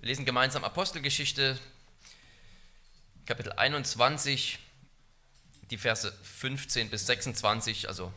[0.00, 1.58] Wir lesen gemeinsam Apostelgeschichte,
[3.26, 4.60] Kapitel 21,
[5.72, 7.88] die Verse 15 bis 26.
[7.88, 8.12] Also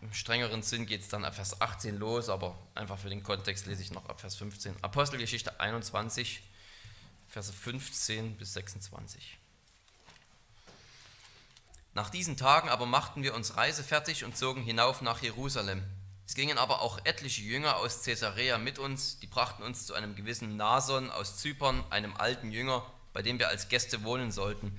[0.00, 3.66] im strengeren Sinn geht es dann ab Vers 18 los, aber einfach für den Kontext
[3.66, 4.76] lese ich noch ab Vers 15.
[4.80, 6.40] Apostelgeschichte 21,
[7.28, 9.38] Verse 15 bis 26.
[11.94, 15.82] Nach diesen Tagen aber machten wir uns reisefertig und zogen hinauf nach Jerusalem.
[16.32, 20.16] Es gingen aber auch etliche Jünger aus Caesarea mit uns, die brachten uns zu einem
[20.16, 24.74] gewissen Nason aus Zypern, einem alten Jünger, bei dem wir als Gäste wohnen sollten.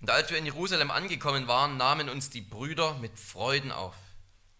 [0.00, 3.94] Und als wir in Jerusalem angekommen waren, nahmen uns die Brüder mit Freuden auf.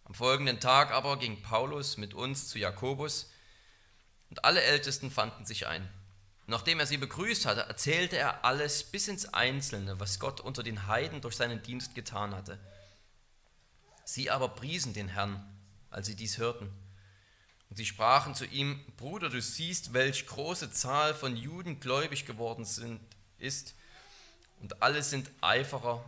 [0.04, 3.30] Am folgenden Tag aber ging Paulus mit uns zu Jakobus,
[4.28, 5.88] und alle Ältesten fanden sich ein.
[6.46, 10.86] Nachdem er sie begrüßt hatte, erzählte er alles bis ins Einzelne, was Gott unter den
[10.86, 12.58] Heiden durch seinen Dienst getan hatte.
[14.10, 15.46] Sie aber priesen den Herrn,
[15.90, 16.72] als sie dies hörten.
[17.68, 22.64] Und sie sprachen zu ihm, Bruder, du siehst, welch große Zahl von Juden gläubig geworden
[22.64, 23.02] sind,
[23.36, 23.74] ist,
[24.62, 26.02] und alle sind Eiferer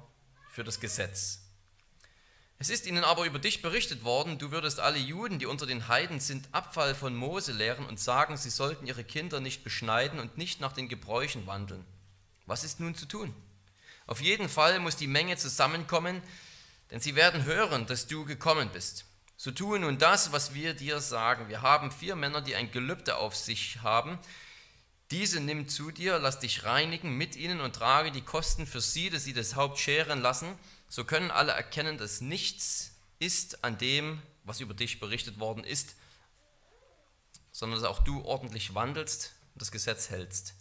[0.51, 1.41] für das Gesetz.
[2.59, 5.87] Es ist ihnen aber über dich berichtet worden, du würdest alle Juden, die unter den
[5.87, 10.39] Heiden sind, Abfall von Mose lehren und sagen, sie sollten ihre Kinder nicht beschneiden und
[10.39, 11.85] nicht nach den Gebräuchen wandeln.
[12.47, 13.35] Was ist nun zu tun?
[14.07, 16.23] Auf jeden Fall muss die Menge zusammenkommen,
[16.91, 19.05] denn sie werden hören, dass du gekommen bist.
[19.37, 21.49] So tue nun das, was wir dir sagen.
[21.49, 24.19] Wir haben vier Männer, die ein Gelübde auf sich haben.
[25.11, 29.11] Diese nimm zu dir, lass dich reinigen mit ihnen und trage die Kosten für sie,
[29.11, 30.57] dass sie das Haupt scheren lassen
[30.91, 35.95] so können alle erkennen, dass nichts ist an dem, was über dich berichtet worden ist,
[37.53, 40.55] sondern dass auch du ordentlich wandelst und das Gesetz hältst.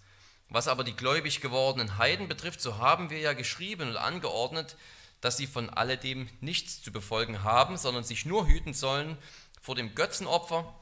[0.47, 4.77] Was aber die gläubig gewordenen Heiden betrifft, so haben wir ja geschrieben und angeordnet,
[5.21, 9.17] dass sie von alledem nichts zu befolgen haben, sondern sich nur hüten sollen
[9.61, 10.73] vor dem Götzenopfer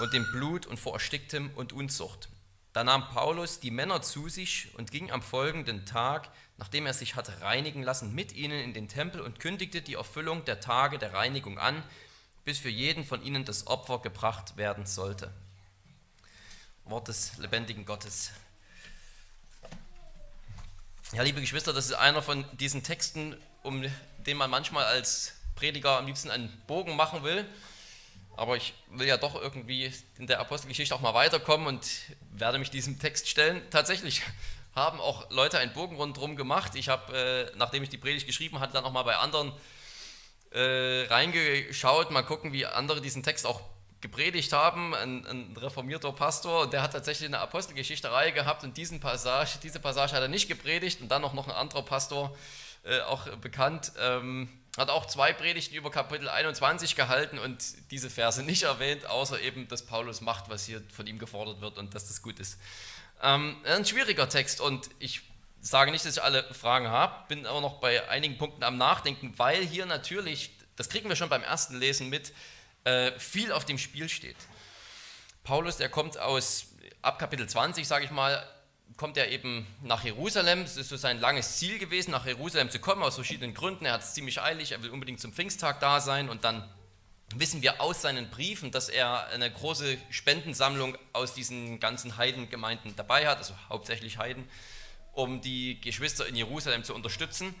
[0.00, 2.28] und dem Blut und vor Ersticktem und Unzucht.
[2.72, 7.14] Da nahm Paulus die Männer zu sich und ging am folgenden Tag nachdem er sich
[7.16, 11.12] hatte reinigen lassen, mit ihnen in den Tempel und kündigte die Erfüllung der Tage der
[11.12, 11.82] Reinigung an,
[12.44, 15.32] bis für jeden von ihnen das Opfer gebracht werden sollte.
[16.84, 18.30] Wort des lebendigen Gottes.
[21.12, 23.36] Ja, liebe Geschwister, das ist einer von diesen Texten,
[23.66, 23.84] um
[24.18, 27.44] den man manchmal als Prediger am liebsten einen Bogen machen will.
[28.36, 31.86] Aber ich will ja doch irgendwie in der Apostelgeschichte auch mal weiterkommen und
[32.32, 33.62] werde mich diesem Text stellen.
[33.70, 34.22] Tatsächlich
[34.74, 36.74] haben auch Leute einen Bogen rundherum gemacht.
[36.74, 39.52] Ich habe, äh, nachdem ich die Predigt geschrieben hatte, dann auch mal bei anderen
[40.50, 43.62] äh, reingeschaut, mal gucken, wie andere diesen Text auch
[44.02, 44.94] gepredigt haben.
[44.94, 50.14] Ein, ein reformierter Pastor, der hat tatsächlich eine Apostelgeschichte-Reihe gehabt und diesen Passage, diese Passage
[50.14, 52.36] hat er nicht gepredigt und dann noch, noch ein anderer Pastor,
[52.86, 58.42] äh, auch bekannt, ähm, hat auch zwei Predigten über Kapitel 21 gehalten und diese Verse
[58.42, 62.06] nicht erwähnt, außer eben, dass Paulus macht, was hier von ihm gefordert wird und dass
[62.06, 62.58] das gut ist.
[63.22, 65.22] Ähm, ein schwieriger Text und ich
[65.60, 69.32] sage nicht, dass ich alle Fragen habe, bin aber noch bei einigen Punkten am Nachdenken,
[69.36, 72.32] weil hier natürlich, das kriegen wir schon beim ersten Lesen mit,
[72.84, 74.36] äh, viel auf dem Spiel steht.
[75.42, 76.66] Paulus, der kommt aus,
[77.02, 78.46] ab Kapitel 20, sage ich mal,
[78.96, 80.62] kommt er eben nach Jerusalem.
[80.62, 83.84] Es ist so sein langes Ziel gewesen, nach Jerusalem zu kommen, aus verschiedenen Gründen.
[83.84, 86.68] Er hat es ziemlich eilig, er will unbedingt zum Pfingsttag da sein und dann
[87.34, 93.26] wissen wir aus seinen Briefen, dass er eine große Spendensammlung aus diesen ganzen Heidengemeinden dabei
[93.26, 94.48] hat, also hauptsächlich Heiden,
[95.12, 97.54] um die Geschwister in Jerusalem zu unterstützen.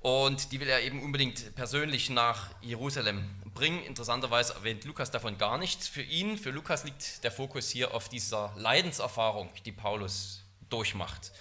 [0.00, 3.82] Und die will er eben unbedingt persönlich nach Jerusalem bringen.
[3.82, 5.88] Interessanterweise erwähnt Lukas davon gar nichts.
[5.88, 11.32] Für ihn, für Lukas liegt der Fokus hier auf dieser Leidenserfahrung, die Paulus durchmacht.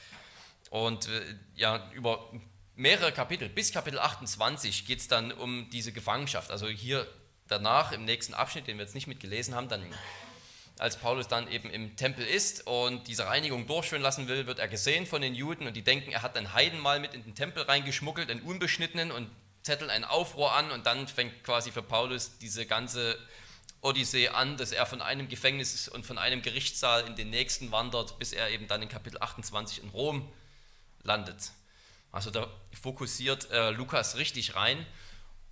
[0.70, 1.22] Und äh,
[1.56, 2.32] ja, über
[2.76, 6.52] mehrere Kapitel, bis Kapitel 28 geht es dann um diese Gefangenschaft.
[6.52, 7.08] Also hier
[7.48, 9.84] danach, im nächsten Abschnitt, den wir jetzt nicht mitgelesen haben, dann
[10.80, 14.68] als Paulus dann eben im Tempel ist und diese Reinigung durchführen lassen will, wird er
[14.68, 17.34] gesehen von den Juden und die denken, er hat einen Heiden mal mit in den
[17.34, 19.30] Tempel reingeschmuggelt, einen Unbeschnittenen und
[19.64, 23.18] zetteln einen Aufruhr an und dann fängt quasi für Paulus diese ganze
[23.88, 28.20] Odyssee an, dass er von einem Gefängnis und von einem Gerichtssaal in den nächsten wandert,
[28.20, 30.30] bis er eben dann in Kapitel 28 in Rom
[31.04, 31.52] landet.
[32.12, 32.50] Also da
[32.82, 34.86] fokussiert äh, Lukas richtig rein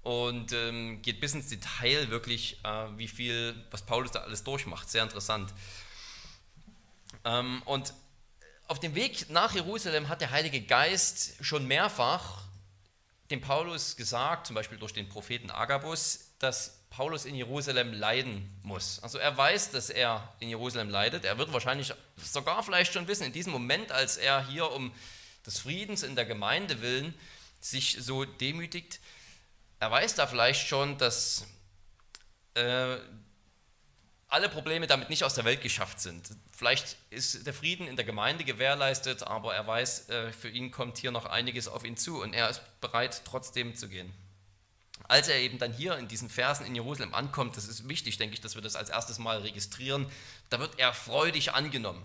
[0.04, 4.90] und ähm, geht bis ins Detail wirklich, äh, wie viel, was Paulus da alles durchmacht.
[4.90, 5.54] Sehr interessant.
[7.24, 7.94] Ähm, und
[8.68, 12.44] auf dem Weg nach Jerusalem hat der Heilige Geist schon mehrfach
[13.32, 19.00] dem Paulus gesagt, zum Beispiel durch den Propheten Agabus, dass Paulus in Jerusalem leiden muss.
[19.04, 21.26] Also er weiß, dass er in Jerusalem leidet.
[21.26, 24.94] Er wird wahrscheinlich sogar vielleicht schon wissen, in diesem Moment, als er hier um
[25.46, 27.14] des Friedens in der Gemeinde willen
[27.60, 29.00] sich so demütigt,
[29.80, 31.46] er weiß da vielleicht schon, dass
[32.54, 32.98] äh,
[34.28, 36.30] alle Probleme damit nicht aus der Welt geschafft sind.
[36.52, 40.98] Vielleicht ist der Frieden in der Gemeinde gewährleistet, aber er weiß, äh, für ihn kommt
[40.98, 44.14] hier noch einiges auf ihn zu und er ist bereit, trotzdem zu gehen.
[45.04, 48.34] Als er eben dann hier in diesen Versen in Jerusalem ankommt, das ist wichtig, denke
[48.34, 50.10] ich, dass wir das als erstes Mal registrieren,
[50.50, 52.04] da wird er freudig angenommen.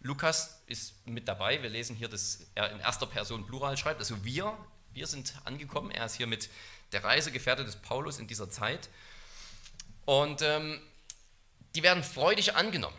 [0.00, 4.24] Lukas ist mit dabei, wir lesen hier, dass er in erster Person Plural schreibt, also
[4.24, 4.56] wir,
[4.92, 6.48] wir sind angekommen, er ist hier mit
[6.92, 8.88] der Reisegefährte des Paulus in dieser Zeit
[10.04, 10.80] und ähm,
[11.74, 12.96] die werden freudig angenommen.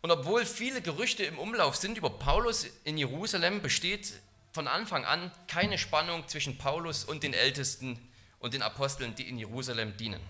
[0.00, 4.12] Und obwohl viele Gerüchte im Umlauf sind über Paulus in Jerusalem, besteht
[4.52, 7.98] von Anfang an keine Spannung zwischen Paulus und den Ältesten
[8.38, 10.20] und den Aposteln, die in Jerusalem dienen.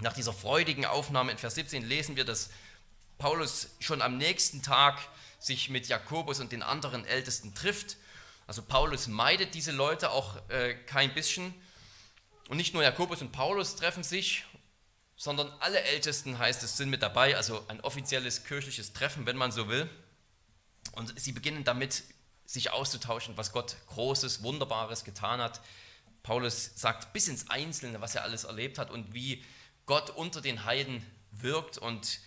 [0.00, 2.50] Nach dieser freudigen Aufnahme in Vers 17 lesen wir, dass
[3.18, 4.98] Paulus schon am nächsten Tag
[5.40, 7.96] sich mit Jakobus und den anderen Ältesten trifft.
[8.46, 11.52] Also Paulus meidet diese Leute auch äh, kein bisschen.
[12.48, 14.44] Und nicht nur Jakobus und Paulus treffen sich,
[15.16, 19.50] sondern alle Ältesten, heißt es, sind mit dabei, also ein offizielles kirchliches Treffen, wenn man
[19.50, 19.90] so will.
[20.92, 22.04] Und sie beginnen damit,
[22.46, 25.60] sich auszutauschen, was Gott Großes, Wunderbares getan hat.
[26.28, 29.42] Paulus sagt bis ins Einzelne, was er alles erlebt hat und wie
[29.86, 32.20] Gott unter den Heiden wirkt und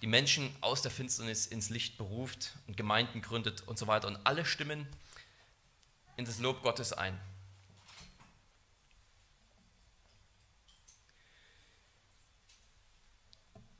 [0.00, 4.06] die Menschen aus der Finsternis ins Licht beruft und Gemeinden gründet und so weiter.
[4.06, 4.86] Und alle stimmen
[6.16, 7.18] in das Lob Gottes ein.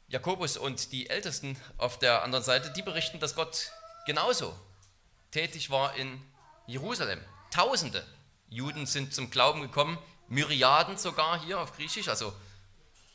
[0.08, 3.70] Jakobus und die Ältesten auf der anderen Seite, die berichten, dass Gott
[4.06, 4.58] genauso
[5.30, 6.20] tätig war in
[6.66, 7.20] Jerusalem.
[7.52, 8.04] Tausende
[8.48, 9.98] Juden sind zum Glauben gekommen,
[10.28, 12.32] Myriaden sogar hier auf Griechisch, also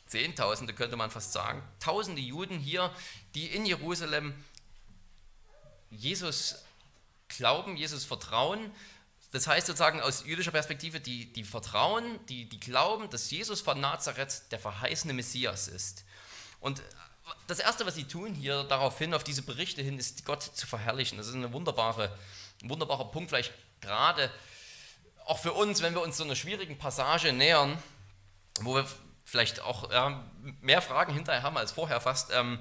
[0.06, 1.62] Zehntausende könnte man fast sagen.
[1.80, 2.94] Tausende Juden hier,
[3.34, 4.34] die in Jerusalem
[5.90, 6.56] Jesus
[7.28, 8.70] glauben, Jesus vertrauen.
[9.32, 13.80] Das heißt sozusagen aus jüdischer Perspektive, die, die vertrauen, die, die glauben, dass Jesus von
[13.80, 16.04] Nazareth der verheißene Messias ist.
[16.60, 16.82] Und
[17.46, 20.66] das Erste, was sie tun hier darauf hin, auf diese Berichte hin, ist Gott zu
[20.66, 21.18] verherrlichen.
[21.18, 22.16] Das ist eine wunderbare,
[22.62, 24.30] ein wunderbarer Punkt, vielleicht gerade
[25.24, 27.82] auch für uns, wenn wir uns so einer schwierigen Passage nähern,
[28.60, 28.86] wo wir
[29.24, 30.24] vielleicht auch ja,
[30.60, 32.58] mehr Fragen hinterher haben als vorher fast, ähm,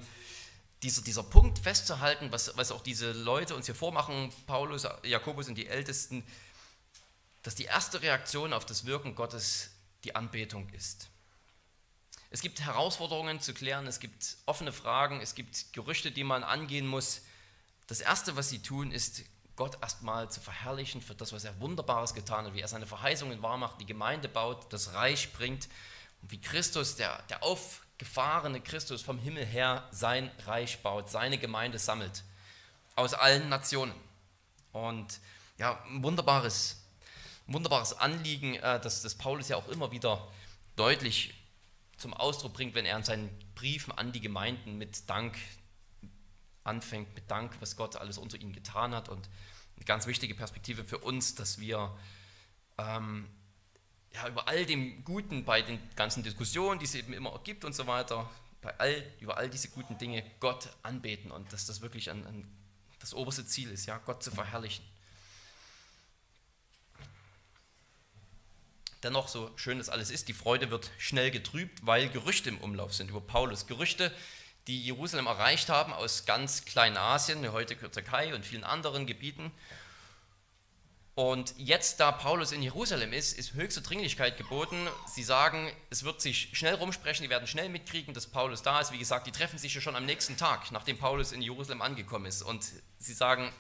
[0.81, 5.55] dieser, dieser Punkt festzuhalten, was, was auch diese Leute uns hier vormachen, Paulus, Jakobus und
[5.55, 6.23] die Ältesten,
[7.41, 9.71] dass die erste Reaktion auf das Wirken Gottes
[10.03, 11.09] die Anbetung ist.
[12.29, 16.87] Es gibt Herausforderungen zu klären, es gibt offene Fragen, es gibt Gerüchte, die man angehen
[16.87, 17.21] muss.
[17.87, 19.21] Das Erste, was sie tun, ist,
[19.55, 23.41] Gott erstmal zu verherrlichen für das, was er Wunderbares getan hat, wie er seine Verheißungen
[23.43, 25.67] wahrmacht, die Gemeinde baut, das Reich bringt
[26.21, 31.77] und wie Christus, der, der aufgefahrene Christus vom Himmel her sein Reich baut, seine Gemeinde
[31.77, 32.23] sammelt
[32.95, 33.93] aus allen Nationen.
[34.71, 35.19] Und
[35.57, 36.81] ja, ein wunderbares,
[37.47, 40.27] ein wunderbares Anliegen, äh, das, das Paulus ja auch immer wieder
[40.75, 41.33] deutlich
[41.97, 45.37] zum Ausdruck bringt, wenn er in seinen Briefen an die Gemeinden mit Dank
[46.63, 49.09] anfängt, mit Dank, was Gott alles unter ihnen getan hat.
[49.09, 49.29] Und
[49.75, 51.95] eine ganz wichtige Perspektive für uns, dass wir
[52.77, 53.27] ähm,
[54.13, 57.73] ja, über all dem Guten bei den ganzen Diskussionen, die es eben immer gibt und
[57.73, 58.29] so weiter,
[58.61, 62.47] bei all, über all diese guten Dinge Gott anbeten und dass das wirklich ein, ein,
[62.99, 64.85] das oberste Ziel ist, ja, Gott zu verherrlichen.
[69.03, 72.93] Dennoch, so schön das alles ist, die Freude wird schnell getrübt, weil Gerüchte im Umlauf
[72.93, 73.67] sind über Paulus.
[73.67, 74.13] Gerüchte,
[74.67, 79.51] die Jerusalem erreicht haben aus ganz Kleinasien, heute Türkei und vielen anderen Gebieten.
[81.15, 84.87] Und jetzt, da Paulus in Jerusalem ist, ist höchste Dringlichkeit geboten.
[85.05, 88.91] Sie sagen, es wird sich schnell rumsprechen, die werden schnell mitkriegen, dass Paulus da ist.
[88.91, 92.25] Wie gesagt, die treffen sich ja schon am nächsten Tag, nachdem Paulus in Jerusalem angekommen
[92.25, 92.41] ist.
[92.41, 92.65] Und
[92.97, 93.53] sie sagen,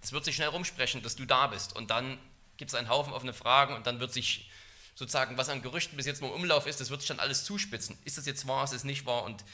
[0.00, 1.76] es wird sich schnell rumsprechen, dass du da bist.
[1.76, 2.18] Und dann
[2.56, 4.50] gibt es einen Haufen offene Fragen und dann wird sich
[4.94, 7.44] sozusagen, was an Gerüchten bis jetzt nur im Umlauf ist, das wird sich dann alles
[7.44, 7.98] zuspitzen.
[8.04, 9.24] Ist das jetzt wahr, ist es nicht wahr?
[9.24, 9.44] Und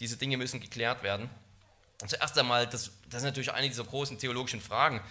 [0.00, 1.30] diese Dinge müssen geklärt werden.
[2.00, 5.02] Und zuerst einmal, das, das ist natürlich eine dieser großen theologischen Fragen,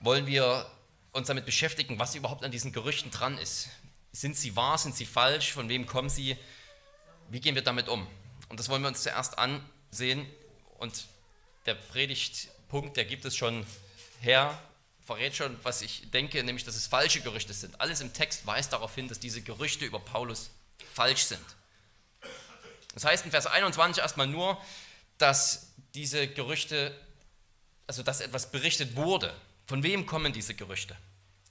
[0.00, 0.70] wollen wir
[1.12, 3.68] uns damit beschäftigen, was überhaupt an diesen Gerüchten dran ist.
[4.12, 6.36] Sind sie wahr, sind sie falsch, von wem kommen sie,
[7.30, 8.06] wie gehen wir damit um?
[8.48, 10.26] Und das wollen wir uns zuerst ansehen
[10.78, 11.06] und
[11.64, 13.66] der Predigtpunkt, der gibt es schon
[14.20, 14.58] her
[15.06, 17.80] verrät schon, was ich denke, nämlich, dass es falsche Gerüchte sind.
[17.80, 20.50] Alles im Text weist darauf hin, dass diese Gerüchte über Paulus
[20.92, 21.44] falsch sind.
[22.96, 24.58] Das heißt in Vers 21 erstmal nur,
[25.18, 26.98] dass diese Gerüchte,
[27.86, 29.34] also dass etwas berichtet wurde.
[29.66, 30.96] Von wem kommen diese Gerüchte?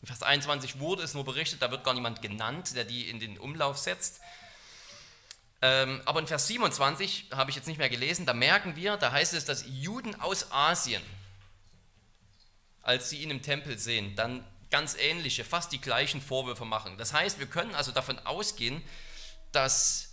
[0.02, 3.20] In Vers 21 wurde es nur berichtet, da wird gar niemand genannt, der die in
[3.20, 4.22] den Umlauf setzt.
[5.62, 9.12] Ähm, aber in Vers 27 habe ich jetzt nicht mehr gelesen, da merken wir, da
[9.12, 11.04] heißt es, dass Juden aus Asien,
[12.82, 16.98] als sie ihn im Tempel sehen, dann ganz ähnliche, fast die gleichen Vorwürfe machen.
[16.98, 18.82] Das heißt, wir können also davon ausgehen,
[19.52, 20.05] dass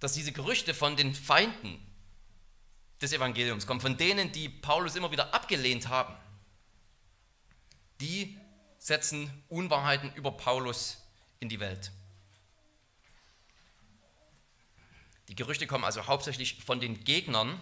[0.00, 1.84] dass diese Gerüchte von den Feinden
[3.00, 6.14] des Evangeliums kommen, von denen, die Paulus immer wieder abgelehnt haben,
[8.00, 8.38] die
[8.78, 10.98] setzen Unwahrheiten über Paulus
[11.40, 11.92] in die Welt.
[15.28, 17.60] Die Gerüchte kommen also hauptsächlich von den Gegnern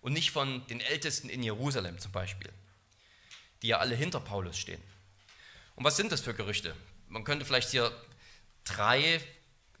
[0.00, 2.52] und nicht von den Ältesten in Jerusalem zum Beispiel,
[3.62, 4.82] die ja alle hinter Paulus stehen.
[5.74, 6.74] Und was sind das für Gerüchte?
[7.08, 7.92] Man könnte vielleicht hier
[8.64, 9.20] drei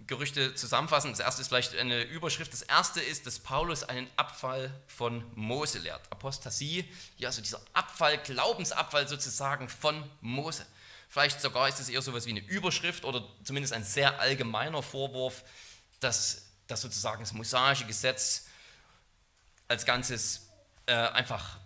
[0.06, 1.10] Gerüchte zusammenfassen.
[1.10, 2.52] Das erste ist vielleicht eine Überschrift.
[2.52, 6.00] Das erste ist, dass Paulus einen Abfall von Mose lehrt.
[6.10, 10.64] Apostasie, ja, also dieser Abfall, Glaubensabfall sozusagen von Mose.
[11.08, 14.82] Vielleicht sogar ist es eher so etwas wie eine Überschrift oder zumindest ein sehr allgemeiner
[14.82, 15.42] Vorwurf,
[16.00, 18.46] dass, dass sozusagen das mosaische Gesetz
[19.66, 20.48] als Ganzes
[20.86, 21.58] äh, einfach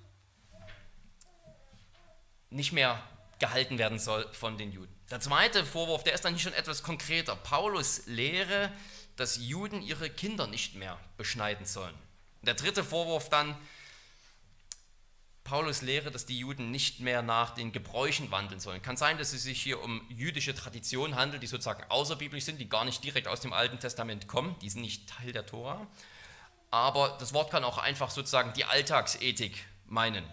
[2.50, 3.02] nicht mehr
[3.38, 4.94] gehalten werden soll von den Juden.
[5.12, 7.36] Der zweite Vorwurf, der ist dann schon etwas konkreter.
[7.36, 8.72] Paulus lehre,
[9.16, 11.94] dass Juden ihre Kinder nicht mehr beschneiden sollen.
[12.40, 13.54] Der dritte Vorwurf dann,
[15.44, 18.80] Paulus lehre, dass die Juden nicht mehr nach den Gebräuchen wandeln sollen.
[18.80, 22.70] Kann sein, dass es sich hier um jüdische Traditionen handelt, die sozusagen außerbiblisch sind, die
[22.70, 25.86] gar nicht direkt aus dem Alten Testament kommen, die sind nicht Teil der Tora.
[26.70, 30.24] Aber das Wort kann auch einfach sozusagen die Alltagsethik meinen.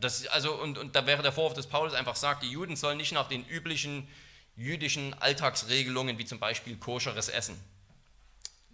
[0.00, 2.98] Das, also, und, und da wäre der Vorwurf, dass Paulus einfach sagt, die Juden sollen
[2.98, 4.08] nicht nach den üblichen
[4.56, 7.58] jüdischen Alltagsregelungen, wie zum Beispiel koscheres Essen,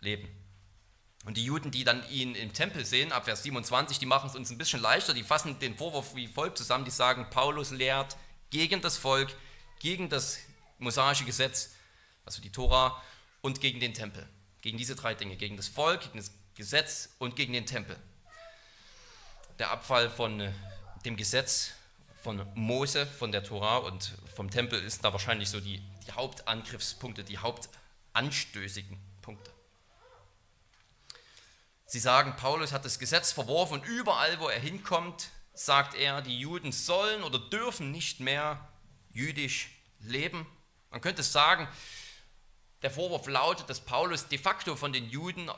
[0.01, 0.29] leben.
[1.25, 4.37] Und die Juden, die dann ihn im Tempel sehen, ab Vers 27, die machen es
[4.37, 8.17] uns ein bisschen leichter, die fassen den Vorwurf wie folgt zusammen, die sagen, Paulus lehrt
[8.51, 9.35] gegen das Volk,
[9.81, 10.39] gegen das
[10.79, 11.71] mosaische Gesetz,
[12.27, 13.03] also die Tora,
[13.41, 14.27] und gegen den Tempel.
[14.61, 17.97] Gegen diese drei Dinge, gegen das Volk, gegen das Gesetz und gegen den Tempel.
[19.59, 20.53] Der Abfall von äh,
[21.05, 21.73] dem Gesetz
[22.23, 27.23] von Mose, von der Tora und vom Tempel ist da wahrscheinlich so die, die Hauptangriffspunkte,
[27.23, 29.51] die hauptanstößigen Punkte.
[31.87, 36.39] Sie sagen, Paulus hat das Gesetz verworfen und überall, wo er hinkommt, sagt er, die
[36.39, 38.67] Juden sollen oder dürfen nicht mehr
[39.13, 39.71] jüdisch
[40.01, 40.47] leben.
[40.91, 41.69] Man könnte sagen,
[42.83, 45.51] der Vorwurf lautet, dass Paulus de facto von den Juden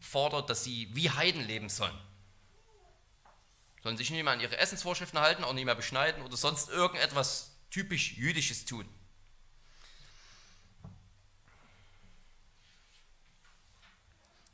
[0.00, 1.96] fordert, dass sie wie Heiden leben sollen
[3.86, 7.52] sollen sich nicht mehr an ihre Essensvorschriften halten, auch nicht mehr beschneiden oder sonst irgendetwas
[7.70, 8.84] typisch Jüdisches tun.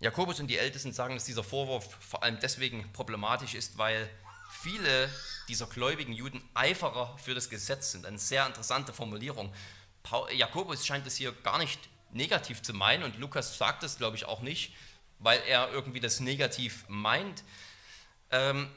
[0.01, 4.11] Jakobus und die Ältesten sagen, dass dieser Vorwurf vor allem deswegen problematisch ist, weil
[4.61, 5.09] viele
[5.49, 8.05] dieser gläubigen Juden Eiferer für das Gesetz sind.
[8.05, 9.51] Eine sehr interessante Formulierung.
[10.35, 14.27] Jakobus scheint es hier gar nicht negativ zu meinen und Lukas sagt es, glaube ich,
[14.27, 14.75] auch nicht,
[15.21, 17.43] weil er irgendwie das negativ meint.
[18.31, 18.71] Ähm,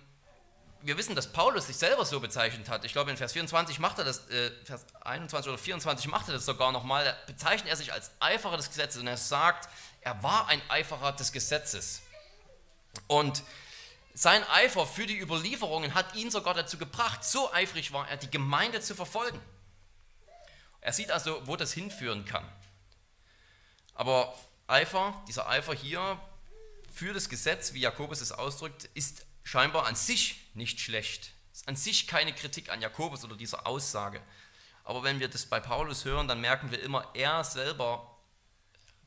[0.85, 2.85] wir wissen, dass Paulus sich selber so bezeichnet hat.
[2.85, 6.35] Ich glaube, in Vers 24 macht er das, äh, Vers 21 oder 24 macht er
[6.35, 7.03] das sogar nochmal.
[7.03, 9.67] Da bezeichnet er sich als Eiferer des Gesetzes und er sagt,
[10.01, 12.01] er war ein Eiferer des Gesetzes.
[13.07, 13.43] Und
[14.13, 18.29] sein Eifer für die Überlieferungen hat ihn sogar dazu gebracht, so eifrig war er, die
[18.29, 19.41] Gemeinde zu verfolgen.
[20.81, 22.47] Er sieht also, wo das hinführen kann.
[23.95, 24.37] Aber
[24.67, 26.19] Eifer, dieser Eifer hier
[26.93, 31.31] für das Gesetz, wie Jakobus es ausdrückt, ist scheinbar an sich nicht schlecht.
[31.53, 34.21] Es ist an sich keine Kritik an Jakobus oder dieser Aussage.
[34.83, 38.19] Aber wenn wir das bei Paulus hören, dann merken wir immer, er selber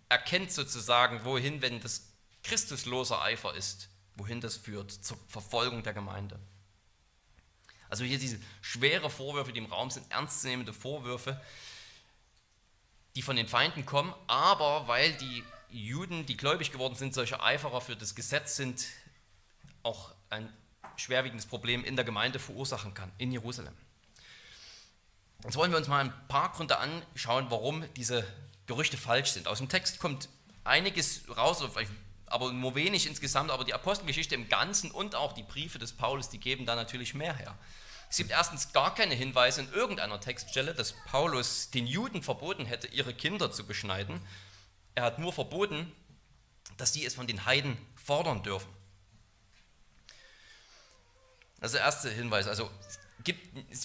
[0.08, 6.38] erkennt sozusagen, wohin, wenn das christusloser Eifer ist, wohin das führt, zur Verfolgung der Gemeinde.
[7.90, 11.40] Also hier diese schwere Vorwürfe, die im Raum sind, ernstzunehmende Vorwürfe,
[13.16, 17.80] die von den Feinden kommen, aber weil die Juden, die gläubig geworden sind, solche Eiferer
[17.80, 18.86] für das Gesetz sind,
[19.82, 20.52] auch ein
[20.96, 23.74] schwerwiegendes Problem in der Gemeinde verursachen kann, in Jerusalem.
[25.44, 28.26] Jetzt wollen wir uns mal ein paar Gründe anschauen, warum diese
[28.66, 29.46] Gerüchte falsch sind.
[29.46, 30.28] Aus dem Text kommt
[30.64, 31.62] einiges raus,
[32.26, 36.28] aber nur wenig insgesamt, aber die Apostelgeschichte im Ganzen und auch die Briefe des Paulus,
[36.28, 37.56] die geben da natürlich mehr her.
[38.10, 42.88] Es gibt erstens gar keine Hinweise in irgendeiner Textstelle, dass Paulus den Juden verboten hätte,
[42.88, 44.20] ihre Kinder zu beschneiden.
[44.94, 45.92] Er hat nur verboten,
[46.78, 48.68] dass sie es von den Heiden fordern dürfen.
[51.60, 52.46] Das ist der erste Hinweis.
[52.46, 52.70] Also
[53.24, 53.40] gibt,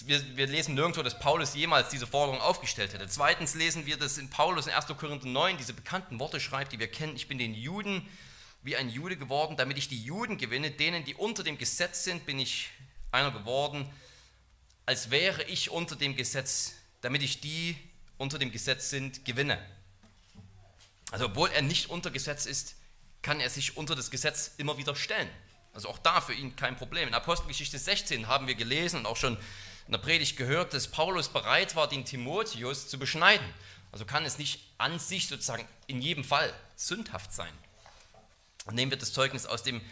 [0.06, 3.08] wir, wir, lesen nirgendwo, dass Paulus jemals diese Forderung aufgestellt hätte.
[3.08, 4.86] Zweitens lesen wir, dass in Paulus in 1.
[4.96, 7.16] Korinther 9 diese bekannten Worte schreibt, die wir kennen.
[7.16, 8.08] Ich bin den Juden
[8.62, 10.70] wie ein Jude geworden, damit ich die Juden gewinne.
[10.70, 12.70] Denen, die unter dem Gesetz sind, bin ich
[13.10, 13.88] einer geworden,
[14.86, 17.76] als wäre ich unter dem Gesetz, damit ich die
[18.16, 19.58] unter dem Gesetz sind, gewinne.
[21.10, 22.76] Also obwohl er nicht unter Gesetz ist,
[23.22, 25.28] kann er sich unter das Gesetz immer wieder stellen.
[25.74, 27.08] Also auch da für ihn kein Problem.
[27.08, 29.36] In Apostelgeschichte 16 haben wir gelesen und auch schon
[29.86, 33.46] in der Predigt gehört, dass Paulus bereit war, den Timotheus zu beschneiden.
[33.92, 37.52] Also kann es nicht an sich sozusagen in jedem Fall sündhaft sein.
[38.72, 39.82] Nehmen wir das Zeugnis aus dem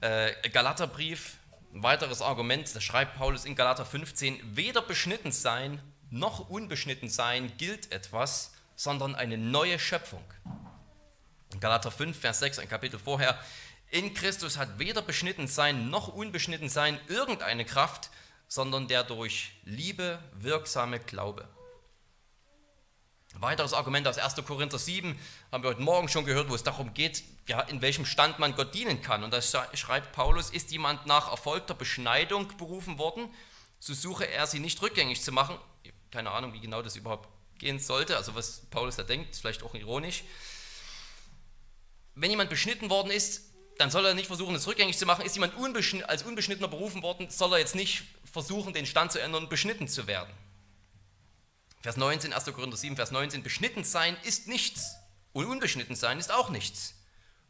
[0.00, 1.36] äh, Galaterbrief,
[1.72, 7.52] ein weiteres Argument, da schreibt Paulus in Galater 15, weder beschnitten sein noch unbeschnitten sein
[7.56, 10.24] gilt etwas, sondern eine neue Schöpfung.
[11.52, 13.38] In Galater 5, Vers 6, ein Kapitel vorher,
[13.90, 18.10] in Christus hat weder beschnitten sein noch unbeschnitten sein irgendeine Kraft,
[18.46, 21.48] sondern der durch Liebe wirksame Glaube.
[23.34, 24.34] Ein weiteres Argument aus 1.
[24.44, 25.18] Korinther 7
[25.52, 28.56] haben wir heute Morgen schon gehört, wo es darum geht, ja, in welchem Stand man
[28.56, 29.22] Gott dienen kann.
[29.22, 33.32] Und da schreibt Paulus, ist jemand nach erfolgter Beschneidung berufen worden,
[33.78, 35.58] so suche er sie nicht rückgängig zu machen.
[36.10, 37.28] Keine Ahnung, wie genau das überhaupt
[37.58, 40.24] gehen sollte, also was Paulus da denkt, ist vielleicht auch ironisch.
[42.14, 43.49] Wenn jemand beschnitten worden ist,
[43.80, 45.24] dann soll er nicht versuchen, es rückgängig zu machen.
[45.24, 49.20] Ist jemand unbeschn als Unbeschnittener berufen worden, soll er jetzt nicht versuchen, den Stand zu
[49.20, 50.32] ändern, beschnitten zu werden.
[51.80, 52.44] Vers 19, 1.
[52.44, 54.96] Korinther 7, Vers 19, beschnitten sein ist nichts
[55.32, 56.94] und unbeschnitten sein ist auch nichts,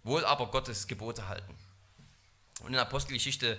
[0.05, 1.53] wohl aber Gottes Gebote halten.
[2.61, 3.59] Und in Apostelgeschichte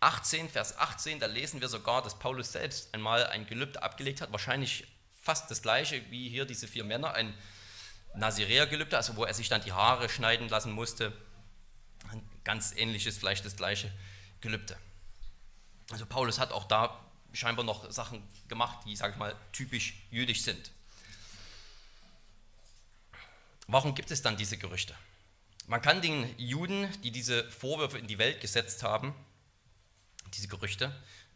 [0.00, 4.32] 18, Vers 18, da lesen wir sogar, dass Paulus selbst einmal ein Gelübde abgelegt hat,
[4.32, 4.88] wahrscheinlich
[5.22, 7.32] fast das gleiche wie hier diese vier Männer, ein
[8.16, 11.12] Naziräer-Gelübde, also wo er sich dann die Haare schneiden lassen musste.
[12.48, 13.92] Ganz ähnliches, vielleicht das gleiche
[14.40, 14.74] Gelübde.
[15.90, 16.98] Also Paulus hat auch da
[17.34, 20.70] scheinbar noch Sachen gemacht, die, sage ich mal, typisch jüdisch sind.
[23.66, 24.94] Warum gibt es dann diese Gerüchte?
[25.66, 29.14] Man kann den Juden, die diese Vorwürfe in die Welt gesetzt haben,
[30.32, 30.90] diese Gerüchte,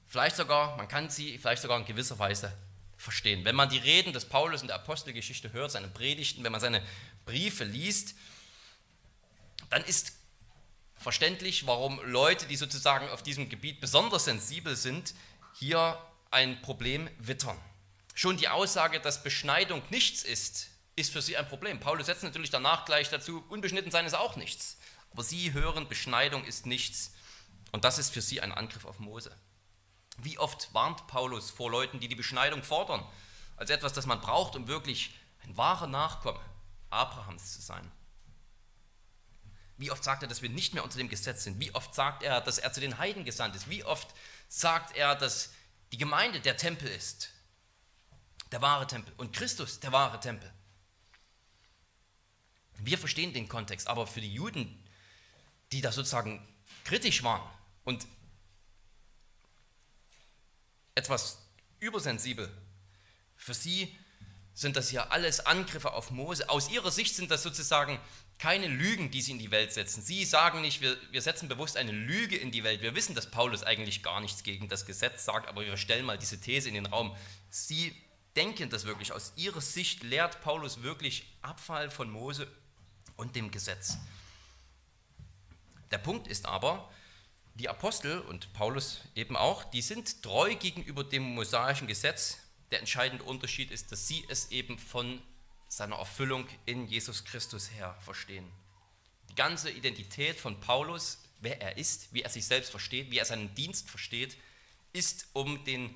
[0.09, 2.57] vielleicht sogar, man kann sie vielleicht sogar in gewisser Weise
[2.97, 3.45] verstehen.
[3.45, 6.83] Wenn man die Reden des Paulus in der Apostelgeschichte hört, seine Predigten, wenn man seine
[7.27, 8.15] Briefe liest,
[9.69, 10.22] dann ist
[11.03, 15.15] verständlich, warum Leute, die sozusagen auf diesem Gebiet besonders sensibel sind,
[15.55, 15.99] hier
[16.31, 17.59] ein Problem wittern.
[18.15, 21.81] Schon die Aussage, dass Beschneidung nichts ist, ist für sie ein Problem.
[21.81, 24.79] Paulus setzt natürlich danach gleich dazu, unbeschnitten sein ist auch nichts.
[25.11, 27.13] Aber sie hören, Beschneidung ist nichts.
[27.71, 29.35] Und das ist für sie ein Angriff auf Mose.
[30.19, 33.07] Wie oft warnt Paulus vor Leuten, die die Beschneidung fordern,
[33.57, 36.41] als etwas, das man braucht, um wirklich ein wahrer Nachkomme
[36.91, 37.91] Abrahams zu sein.
[39.79, 41.59] Wie oft sagt er, dass wir nicht mehr unter dem Gesetz sind?
[41.59, 43.69] Wie oft sagt er, dass er zu den Heiden gesandt ist?
[43.69, 44.09] Wie oft
[44.49, 45.53] sagt er, dass
[45.93, 47.31] die Gemeinde der Tempel ist?
[48.51, 49.13] Der wahre Tempel.
[49.17, 50.53] Und Christus der wahre Tempel.
[52.79, 54.83] Wir verstehen den Kontext, aber für die Juden,
[55.73, 56.47] die da sozusagen
[56.85, 57.49] kritisch waren
[57.85, 58.07] und
[60.95, 61.39] etwas
[61.81, 62.51] übersensibel.
[63.37, 63.97] Für sie
[64.55, 66.49] sind das ja alles Angriffe auf Mose.
[66.51, 67.99] Aus ihrer Sicht sind das sozusagen
[68.39, 70.03] keine Lügen, die sie in die Welt setzen.
[70.03, 72.83] Sie sagen nicht, wir, wir setzen bewusst eine Lüge in die Welt.
[72.83, 76.19] Wir wissen, dass Paulus eigentlich gar nichts gegen das Gesetz sagt, aber wir stellen mal
[76.19, 77.15] diese These in den Raum.
[77.51, 77.95] Sie
[78.37, 79.13] denken das wirklich.
[79.13, 82.51] Aus ihrer Sicht lehrt Paulus wirklich Abfall von Mose
[83.17, 83.99] und dem Gesetz.
[85.91, 86.91] Der Punkt ist aber,
[87.55, 92.39] die Apostel und Paulus eben auch, die sind treu gegenüber dem mosaischen Gesetz.
[92.71, 95.21] Der entscheidende Unterschied ist, dass sie es eben von
[95.73, 98.47] seiner Erfüllung in Jesus Christus her verstehen.
[99.31, 103.25] Die ganze Identität von Paulus, wer er ist, wie er sich selbst versteht, wie er
[103.25, 104.37] seinen Dienst versteht,
[104.93, 105.95] ist um den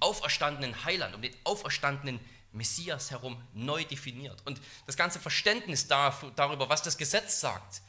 [0.00, 2.20] auferstandenen Heiland, um den auferstandenen
[2.52, 4.40] Messias herum neu definiert.
[4.46, 7.82] Und das ganze Verständnis darüber, was das Gesetz sagt,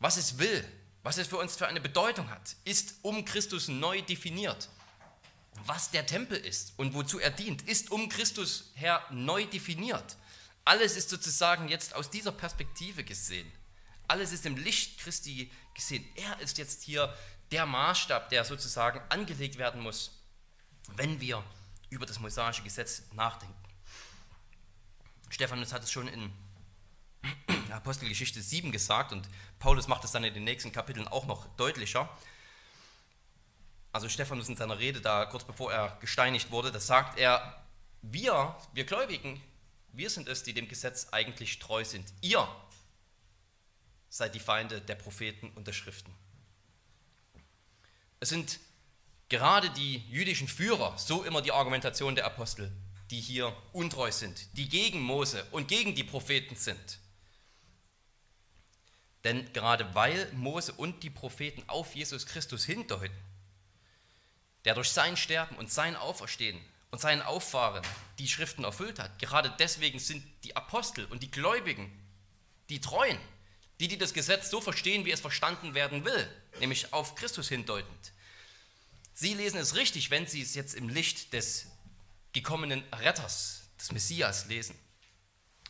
[0.00, 0.64] was es will,
[1.04, 4.68] was es für uns für eine Bedeutung hat, ist um Christus neu definiert.
[5.64, 10.16] Was der Tempel ist und wozu er dient, ist um Christus her neu definiert.
[10.66, 13.50] Alles ist sozusagen jetzt aus dieser Perspektive gesehen.
[14.08, 16.04] Alles ist im Licht Christi gesehen.
[16.16, 17.16] Er ist jetzt hier
[17.52, 20.10] der Maßstab, der sozusagen angelegt werden muss,
[20.96, 21.44] wenn wir
[21.88, 23.54] über das mosaische Gesetz nachdenken.
[25.28, 26.32] Stephanus hat es schon in
[27.70, 29.28] Apostelgeschichte 7 gesagt und
[29.60, 32.08] Paulus macht es dann in den nächsten Kapiteln auch noch deutlicher.
[33.92, 37.64] Also Stephanus in seiner Rede da kurz bevor er gesteinigt wurde, da sagt er,
[38.02, 39.40] wir, wir Gläubigen,
[39.96, 42.12] wir sind es, die dem Gesetz eigentlich treu sind.
[42.20, 42.46] Ihr
[44.08, 46.14] seid die Feinde der Propheten und der Schriften.
[48.20, 48.58] Es sind
[49.28, 52.72] gerade die jüdischen Führer, so immer die Argumentation der Apostel,
[53.10, 56.98] die hier untreu sind, die gegen Mose und gegen die Propheten sind.
[59.24, 63.16] Denn gerade weil Mose und die Propheten auf Jesus Christus hindeuten,
[64.64, 67.82] der durch sein Sterben und sein Auferstehen und sein Auffahren
[68.18, 71.90] die Schriften erfüllt hat, gerade deswegen sind die Apostel und die Gläubigen,
[72.68, 73.18] die Treuen,
[73.80, 76.28] die, die das Gesetz so verstehen, wie es verstanden werden will,
[76.60, 78.12] nämlich auf Christus hindeutend.
[79.14, 81.66] Sie lesen es richtig, wenn sie es jetzt im Licht des
[82.32, 84.76] gekommenen Retters, des Messias lesen.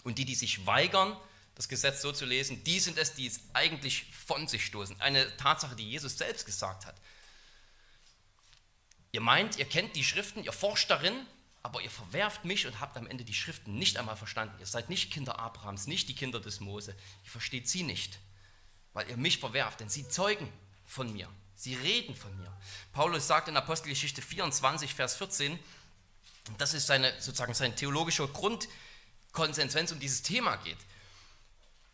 [0.03, 1.17] Und die, die sich weigern,
[1.55, 5.01] das Gesetz so zu lesen, die sind es, die es eigentlich von sich stoßen.
[5.01, 6.97] Eine Tatsache, die Jesus selbst gesagt hat.
[9.13, 11.15] Ihr meint, ihr kennt die Schriften, ihr forscht darin,
[11.63, 14.55] aber ihr verwerft mich und habt am Ende die Schriften nicht einmal verstanden.
[14.61, 16.95] Ihr seid nicht Kinder Abrahams, nicht die Kinder des Mose.
[17.25, 18.19] Ihr versteht sie nicht,
[18.93, 20.53] weil ihr mich verwerft, denn sie zeugen
[20.85, 21.29] von mir.
[21.57, 22.53] Sie reden von mir.
[22.93, 25.59] Paulus sagt in Apostelgeschichte 24, Vers 14,
[26.59, 30.79] das ist seine, sozusagen sein theologischer Grundkonsens, wenn es um dieses Thema geht.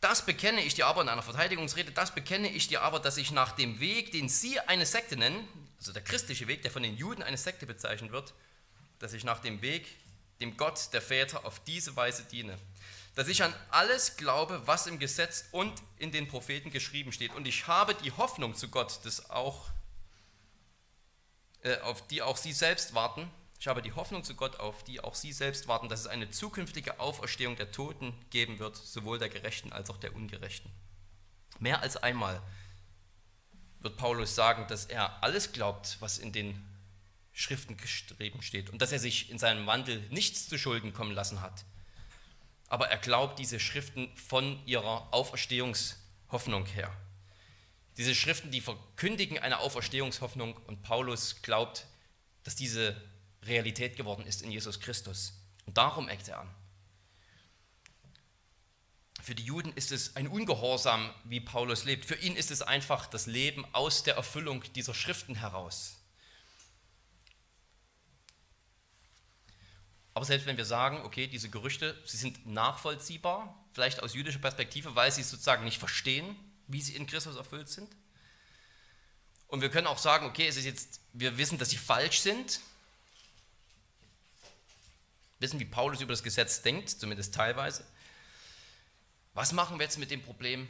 [0.01, 3.31] Das bekenne ich dir aber in einer Verteidigungsrede, das bekenne ich dir aber, dass ich
[3.31, 5.49] nach dem Weg, den sie eine Sekte nennen,
[5.83, 8.35] also der christliche Weg, der von den Juden eine Sekte bezeichnet wird,
[9.01, 9.89] dass ich nach dem Weg,
[10.41, 12.57] dem Gott der Väter auf diese Weise diene.
[13.17, 17.35] Dass ich an alles glaube, was im Gesetz und in den Propheten geschrieben steht.
[17.35, 19.71] Und ich habe die Hoffnung zu Gott, dass auch,
[21.63, 24.99] äh, auf die auch sie selbst warten, ich habe die Hoffnung zu Gott, auf die
[25.01, 29.29] auch Sie selbst warten, dass es eine zukünftige Auferstehung der Toten geben wird, sowohl der
[29.29, 30.69] Gerechten als auch der Ungerechten.
[31.61, 32.43] Mehr als einmal
[33.83, 36.63] wird Paulus sagen, dass er alles glaubt, was in den
[37.33, 41.41] Schriften geschrieben steht und dass er sich in seinem Wandel nichts zu Schulden kommen lassen
[41.41, 41.65] hat.
[42.69, 46.95] Aber er glaubt diese Schriften von ihrer Auferstehungshoffnung her.
[47.97, 51.87] Diese Schriften, die verkündigen eine Auferstehungshoffnung und Paulus glaubt,
[52.45, 53.01] dass diese
[53.43, 55.35] Realität geworden ist in Jesus Christus.
[55.67, 56.55] Und darum eckt er an.
[59.23, 62.05] Für die Juden ist es ein Ungehorsam, wie Paulus lebt.
[62.05, 65.99] Für ihn ist es einfach das Leben aus der Erfüllung dieser Schriften heraus.
[70.13, 74.97] Aber selbst wenn wir sagen, okay, diese Gerüchte, sie sind nachvollziehbar, vielleicht aus jüdischer Perspektive,
[74.97, 76.35] weil sie sozusagen nicht verstehen,
[76.67, 77.89] wie sie in Christus erfüllt sind.
[79.47, 82.61] Und wir können auch sagen, okay, es ist jetzt, wir wissen, dass sie falsch sind,
[85.39, 87.85] wissen, wie Paulus über das Gesetz denkt, zumindest teilweise.
[89.35, 90.69] Was machen wir jetzt mit dem Problem,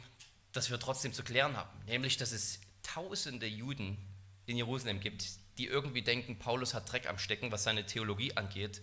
[0.51, 1.85] das wir trotzdem zu klären haben?
[1.85, 3.97] Nämlich, dass es tausende Juden
[4.45, 5.25] in Jerusalem gibt,
[5.57, 8.81] die irgendwie denken, Paulus hat Dreck am Stecken, was seine Theologie angeht.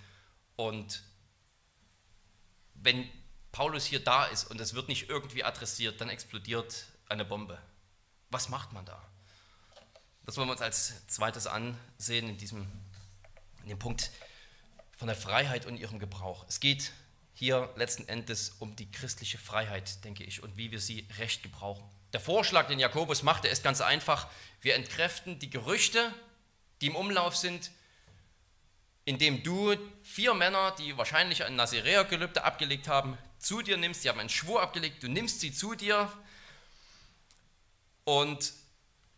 [0.57, 1.03] Und
[2.75, 3.09] wenn
[3.53, 7.59] Paulus hier da ist und es wird nicht irgendwie adressiert, dann explodiert eine Bombe.
[8.31, 9.03] Was macht man da?
[10.25, 12.69] Das wollen wir uns als zweites ansehen in diesem
[13.62, 14.11] in dem Punkt
[14.97, 16.45] von der Freiheit und ihrem Gebrauch.
[16.49, 16.93] Es geht
[17.40, 21.83] hier letzten Endes um die christliche Freiheit, denke ich, und wie wir sie recht gebrauchen.
[22.12, 24.29] Der Vorschlag, den Jakobus machte, ist ganz einfach.
[24.61, 26.12] Wir entkräften die Gerüchte,
[26.83, 27.70] die im Umlauf sind,
[29.07, 34.03] indem du vier Männer, die wahrscheinlich ein Nazirea-Gelübde abgelegt haben, zu dir nimmst.
[34.03, 36.12] Sie haben einen Schwur abgelegt, du nimmst sie zu dir
[38.05, 38.53] und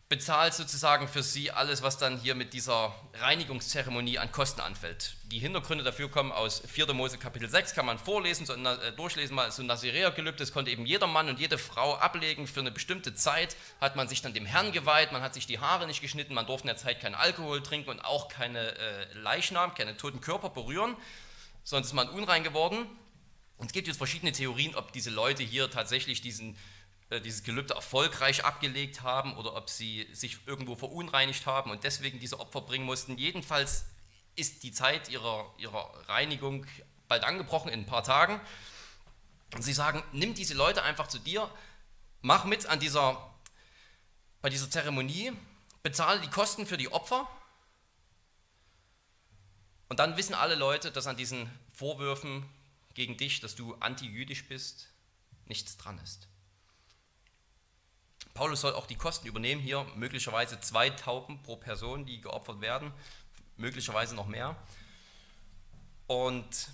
[0.09, 5.15] bezahlt sozusagen für sie alles, was dann hier mit dieser Reinigungszeremonie an Kosten anfällt.
[5.25, 6.93] Die Hintergründe dafür kommen aus 4.
[6.93, 10.69] Mose Kapitel 6, kann man vorlesen, so, äh, durchlesen, mal so ein Nazirea-Gelübde, das konnte
[10.69, 14.33] eben jeder Mann und jede Frau ablegen für eine bestimmte Zeit, hat man sich dann
[14.33, 16.99] dem Herrn geweiht, man hat sich die Haare nicht geschnitten, man durfte in der Zeit
[16.99, 20.95] keinen Alkohol trinken und auch keine äh, Leichnam, keine toten Körper berühren,
[21.63, 22.85] sonst ist man unrein geworden.
[23.57, 26.57] Und es gibt jetzt verschiedene Theorien, ob diese Leute hier tatsächlich diesen
[27.19, 32.39] dieses Gelübde erfolgreich abgelegt haben oder ob sie sich irgendwo verunreinigt haben und deswegen diese
[32.39, 33.17] Opfer bringen mussten.
[33.17, 33.85] Jedenfalls
[34.35, 36.65] ist die Zeit ihrer, ihrer Reinigung
[37.07, 38.39] bald angebrochen in ein paar Tagen.
[39.53, 41.49] Und sie sagen, nimm diese Leute einfach zu dir,
[42.21, 43.31] mach mit an dieser,
[44.41, 45.31] bei dieser Zeremonie,
[45.83, 47.27] bezahle die Kosten für die Opfer.
[49.89, 52.49] Und dann wissen alle Leute, dass an diesen Vorwürfen
[52.95, 54.89] gegen dich, dass du antijüdisch bist,
[55.45, 56.27] nichts dran ist.
[58.33, 62.91] Paulus soll auch die Kosten übernehmen, hier möglicherweise zwei Tauben pro Person, die geopfert werden,
[63.57, 64.55] möglicherweise noch mehr.
[66.07, 66.69] Und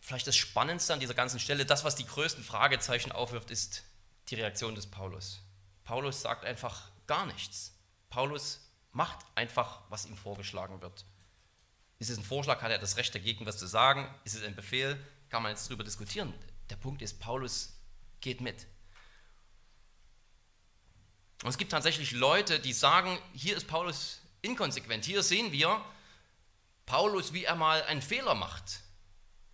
[0.00, 3.84] vielleicht das Spannendste an dieser ganzen Stelle, das, was die größten Fragezeichen aufwirft, ist
[4.28, 5.40] die Reaktion des Paulus.
[5.84, 7.74] Paulus sagt einfach gar nichts.
[8.10, 8.60] Paulus
[8.92, 11.04] macht einfach, was ihm vorgeschlagen wird.
[11.98, 14.08] Ist es ein Vorschlag, hat er das Recht dagegen, was zu sagen?
[14.24, 14.98] Ist es ein Befehl?
[15.30, 16.34] Kann man jetzt darüber diskutieren.
[16.68, 17.74] Der Punkt ist, Paulus
[18.20, 18.66] geht mit.
[21.42, 25.04] Und es gibt tatsächlich Leute, die sagen, hier ist Paulus inkonsequent.
[25.04, 25.80] Hier sehen wir
[26.86, 28.80] Paulus, wie er mal einen Fehler macht.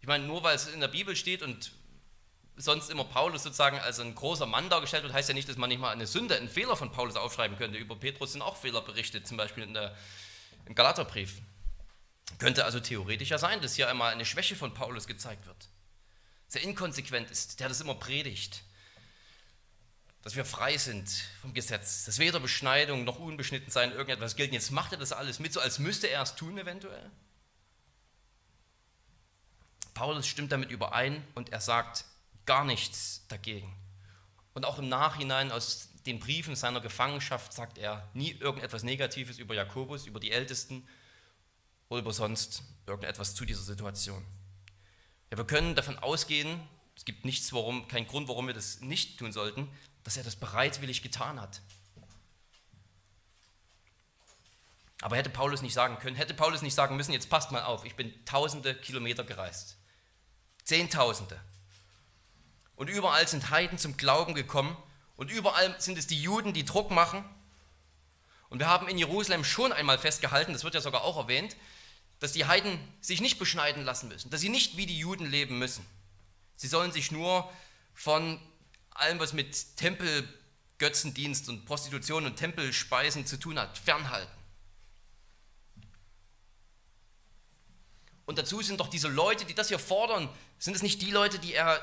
[0.01, 1.73] Ich meine, nur weil es in der Bibel steht und
[2.57, 5.69] sonst immer Paulus sozusagen als ein großer Mann dargestellt wird, heißt ja nicht, dass man
[5.69, 7.79] nicht mal eine Sünde, einen Fehler von Paulus aufschreiben könnte.
[7.79, 9.97] Über Petrus sind auch Fehler berichtet, zum Beispiel in der,
[10.67, 11.41] im Galaterbrief.
[12.39, 15.69] Könnte also theoretisch ja sein, dass hier einmal eine Schwäche von Paulus gezeigt wird.
[16.53, 18.63] Er inkonsequent ist, der das immer predigt
[20.23, 21.09] dass wir frei sind
[21.41, 24.53] vom Gesetz, dass weder Beschneidung noch Unbeschnitten sein irgendetwas gilt.
[24.53, 27.11] Jetzt macht er das alles mit, so als müsste er es tun eventuell.
[29.95, 32.05] Paulus stimmt damit überein und er sagt
[32.47, 33.75] gar nichts dagegen.
[34.55, 39.55] Und auch im Nachhinein aus den Briefen seiner Gefangenschaft sagt er nie irgendetwas Negatives über
[39.55, 40.87] Jakobus, über die Ältesten
[41.89, 44.25] oder über sonst irgendetwas zu dieser Situation.
[45.31, 46.61] Ja, wir können davon ausgehen,
[46.97, 49.69] es gibt nichts, warum, keinen Grund, warum wir das nicht tun sollten,
[50.05, 51.61] dass er das bereitwillig getan hat.
[55.03, 57.85] Aber hätte Paulus nicht sagen können, hätte Paulus nicht sagen müssen, jetzt passt mal auf,
[57.85, 59.77] ich bin tausende Kilometer gereist.
[60.65, 61.41] Zehntausende.
[62.77, 64.77] Und überall sind Heiden zum Glauben gekommen
[65.17, 67.25] und überall sind es die Juden, die Druck machen.
[68.49, 71.57] Und wir haben in Jerusalem schon einmal festgehalten, das wird ja sogar auch erwähnt,
[72.21, 75.59] dass die Heiden sich nicht beschneiden lassen müssen, dass sie nicht wie die Juden leben
[75.59, 75.85] müssen.
[76.55, 77.53] Sie sollen sich nur
[77.93, 78.41] von
[79.03, 84.33] allem, was mit Tempelgötzendienst und Prostitution und Tempelspeisen zu tun hat, fernhalten.
[88.25, 91.39] Und dazu sind doch diese Leute, die das hier fordern, sind es nicht die Leute,
[91.39, 91.81] die er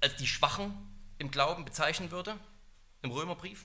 [0.00, 0.72] als die Schwachen
[1.18, 2.38] im Glauben bezeichnen würde,
[3.02, 3.64] im Römerbrief?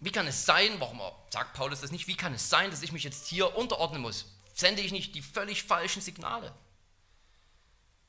[0.00, 2.90] Wie kann es sein, warum sagt Paulus das nicht, wie kann es sein, dass ich
[2.90, 4.26] mich jetzt hier unterordnen muss?
[4.52, 6.52] Sende ich nicht die völlig falschen Signale?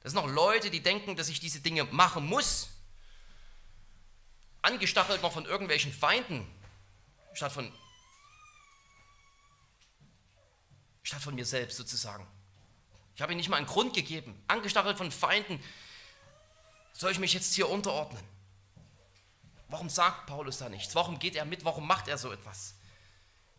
[0.04, 2.68] Das sind noch Leute, die denken, dass ich diese Dinge machen muss,
[4.62, 6.46] angestachelt noch von irgendwelchen Feinden,
[7.34, 7.74] statt von,
[11.04, 12.28] statt von mir selbst sozusagen.
[13.16, 15.64] Ich habe ihnen nicht mal einen Grund gegeben, angestachelt von Feinden,
[16.92, 18.24] soll ich mich jetzt hier unterordnen?
[19.70, 20.94] Warum sagt Paulus da nichts?
[20.96, 21.66] Warum geht er mit?
[21.66, 22.76] Warum macht er so etwas?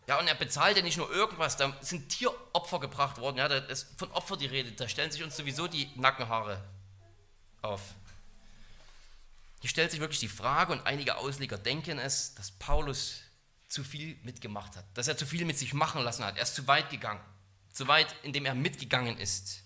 [0.06, 3.38] Ja, und er bezahlt ja nicht nur irgendwas, da sind Tieropfer gebracht worden.
[3.38, 6.62] Ja, da ist von Opfer die Rede, da stellen sich uns sowieso die Nackenhaare
[7.62, 7.80] auf.
[9.60, 13.22] Hier stellt sich wirklich die Frage, und einige Ausleger denken es, dass Paulus
[13.68, 16.36] zu viel mitgemacht hat, dass er zu viel mit sich machen lassen hat.
[16.36, 17.20] Er ist zu weit gegangen,
[17.72, 19.62] zu weit, indem er mitgegangen ist.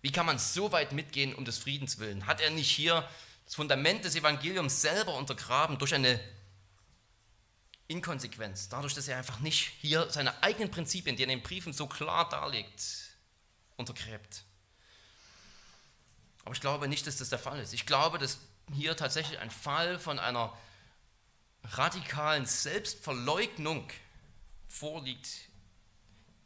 [0.00, 2.26] Wie kann man so weit mitgehen um des Friedens willen?
[2.26, 3.08] Hat er nicht hier
[3.44, 6.18] das Fundament des Evangeliums selber untergraben durch eine
[7.92, 11.72] Inkonsequenz, dadurch, dass er einfach nicht hier seine eigenen Prinzipien, die er in den Briefen
[11.72, 12.82] so klar darlegt,
[13.76, 14.44] untergräbt.
[16.44, 17.72] Aber ich glaube nicht, dass das der Fall ist.
[17.72, 18.38] Ich glaube, dass
[18.72, 20.56] hier tatsächlich ein Fall von einer
[21.64, 23.88] radikalen Selbstverleugnung
[24.66, 25.28] vorliegt,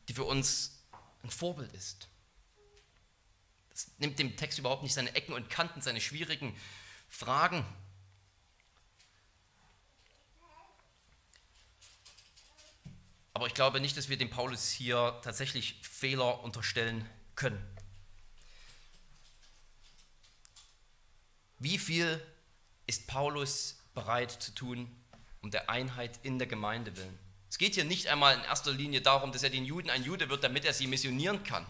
[0.09, 0.83] die für uns
[1.23, 2.09] ein Vorbild ist.
[3.71, 6.59] Das nimmt dem Text überhaupt nicht seine Ecken und Kanten, seine schwierigen
[7.09, 7.65] Fragen
[13.37, 17.63] Aber ich glaube nicht, dass wir dem Paulus hier tatsächlich Fehler unterstellen können.
[21.59, 22.19] Wie viel
[22.87, 24.91] ist Paulus bereit zu tun
[25.43, 27.19] um der Einheit in der Gemeinde willen?
[27.51, 30.31] Es geht hier nicht einmal in erster Linie darum, dass er den Juden ein Jude
[30.31, 31.67] wird, damit er sie missionieren kann.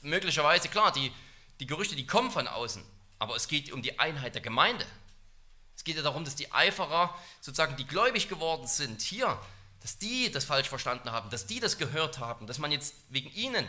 [0.00, 1.12] Möglicherweise, klar, die,
[1.60, 2.82] die Gerüchte, die kommen von außen,
[3.18, 4.86] aber es geht um die Einheit der Gemeinde.
[5.76, 9.38] Es geht ja darum, dass die Eiferer, sozusagen, die gläubig geworden sind, hier
[9.82, 13.30] dass die das falsch verstanden haben, dass die das gehört haben, dass man jetzt wegen
[13.32, 13.68] ihnen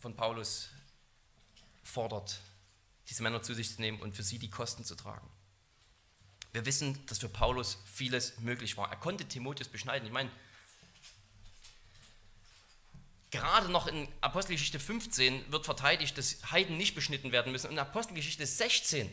[0.00, 0.68] von Paulus
[1.84, 2.40] fordert,
[3.08, 5.28] diese Männer zu sich zu nehmen und für sie die Kosten zu tragen.
[6.52, 8.90] Wir wissen, dass für Paulus vieles möglich war.
[8.90, 10.06] Er konnte Timotheus beschneiden.
[10.06, 10.30] Ich meine,
[13.30, 17.68] gerade noch in Apostelgeschichte 15 wird verteidigt, dass Heiden nicht beschnitten werden müssen.
[17.68, 19.08] Und in Apostelgeschichte 16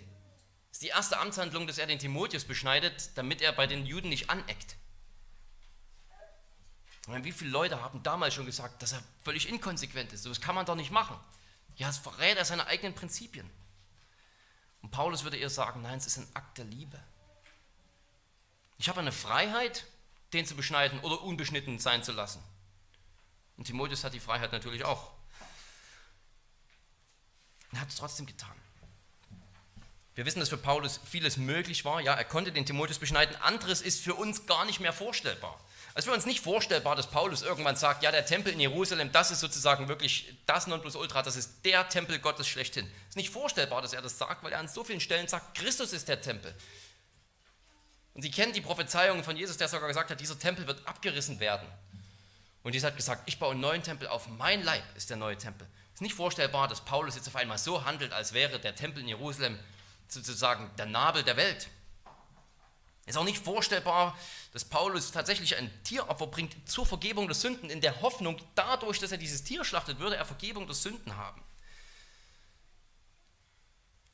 [0.78, 4.30] ist die erste Amtshandlung, dass er den Timotheus beschneidet, damit er bei den Juden nicht
[4.30, 4.76] aneckt.
[7.08, 10.22] Meine, wie viele Leute haben damals schon gesagt, dass er völlig inkonsequent ist?
[10.22, 11.20] So das kann man doch nicht machen.
[11.78, 13.50] Ja, es verrät er seine eigenen Prinzipien.
[14.84, 17.02] Und Paulus würde eher sagen, nein, es ist ein Akt der Liebe.
[18.78, 19.84] Ich habe eine Freiheit,
[20.32, 22.44] den zu beschneiden oder unbeschnitten sein zu lassen.
[23.56, 25.12] Und Timotheus hat die Freiheit natürlich auch.
[27.72, 28.56] Er hat es trotzdem getan.
[30.18, 32.02] Wir wissen, dass für Paulus vieles möglich war.
[32.02, 33.36] Ja, er konnte den Timotheus beschneiden.
[33.36, 35.64] Anderes ist für uns gar nicht mehr vorstellbar.
[35.94, 39.12] Es ist für uns nicht vorstellbar, dass Paulus irgendwann sagt, ja, der Tempel in Jerusalem,
[39.12, 42.88] das ist sozusagen wirklich das Nonplusultra, das ist der Tempel Gottes schlechthin.
[43.04, 45.56] Es ist nicht vorstellbar, dass er das sagt, weil er an so vielen Stellen sagt,
[45.56, 46.52] Christus ist der Tempel.
[48.16, 51.40] Und Sie kennen die Prophezeiungen von Jesus, der sogar gesagt hat, dieser Tempel wird abgerissen
[51.40, 51.68] werden.
[52.64, 55.38] Und Jesus hat gesagt, ich baue einen neuen Tempel auf, mein Leib ist der neue
[55.38, 55.68] Tempel.
[55.90, 59.04] Es ist nicht vorstellbar, dass Paulus jetzt auf einmal so handelt, als wäre der Tempel
[59.04, 59.60] in Jerusalem
[60.08, 61.70] sozusagen der Nabel der Welt.
[63.08, 64.18] Ist auch nicht vorstellbar,
[64.52, 69.14] dass Paulus tatsächlich ein Tieropfer bringt zur Vergebung der Sünden, in der Hoffnung, dadurch, dass
[69.14, 71.42] er dieses Tier schlachtet, würde er Vergebung der Sünden haben.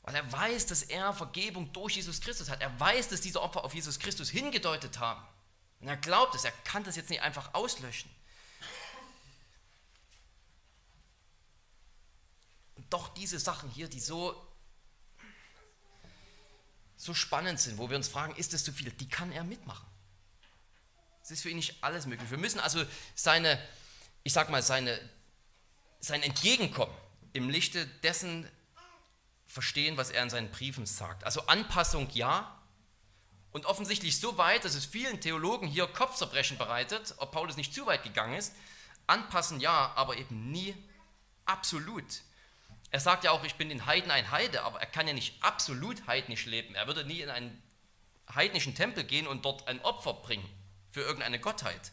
[0.04, 2.62] Weil er weiß, dass er Vergebung durch Jesus Christus hat.
[2.62, 5.26] Er weiß, dass diese Opfer auf Jesus Christus hingedeutet haben.
[5.80, 8.12] Und er glaubt es, er kann das jetzt nicht einfach auslöschen.
[12.76, 14.40] Und doch diese Sachen hier, die so
[17.04, 19.88] so spannend sind, wo wir uns fragen, ist es zu viel, die kann er mitmachen.
[21.22, 22.30] Es ist für ihn nicht alles möglich.
[22.32, 22.84] Wir müssen also
[23.16, 23.62] seine,
[24.24, 25.00] ich sag mal, seine,
[26.00, 26.94] sein Entgegenkommen
[27.34, 28.50] im Lichte dessen
[29.48, 31.24] verstehen, was er in seinen Briefen sagt.
[31.24, 32.60] Also Anpassung ja,
[33.54, 37.86] und offensichtlich so weit, dass es vielen Theologen hier Kopfzerbrechen bereitet, ob Paulus nicht zu
[37.86, 38.54] weit gegangen ist.
[39.06, 40.76] Anpassen ja, aber eben nie
[41.46, 42.04] absolut.
[42.94, 45.44] Er sagt ja auch, ich bin den Heiden ein Heide, aber er kann ja nicht
[45.44, 46.76] absolut heidnisch leben.
[46.76, 47.60] Er würde nie in einen
[48.32, 50.48] heidnischen Tempel gehen und dort ein Opfer bringen
[50.92, 51.92] für irgendeine Gottheit.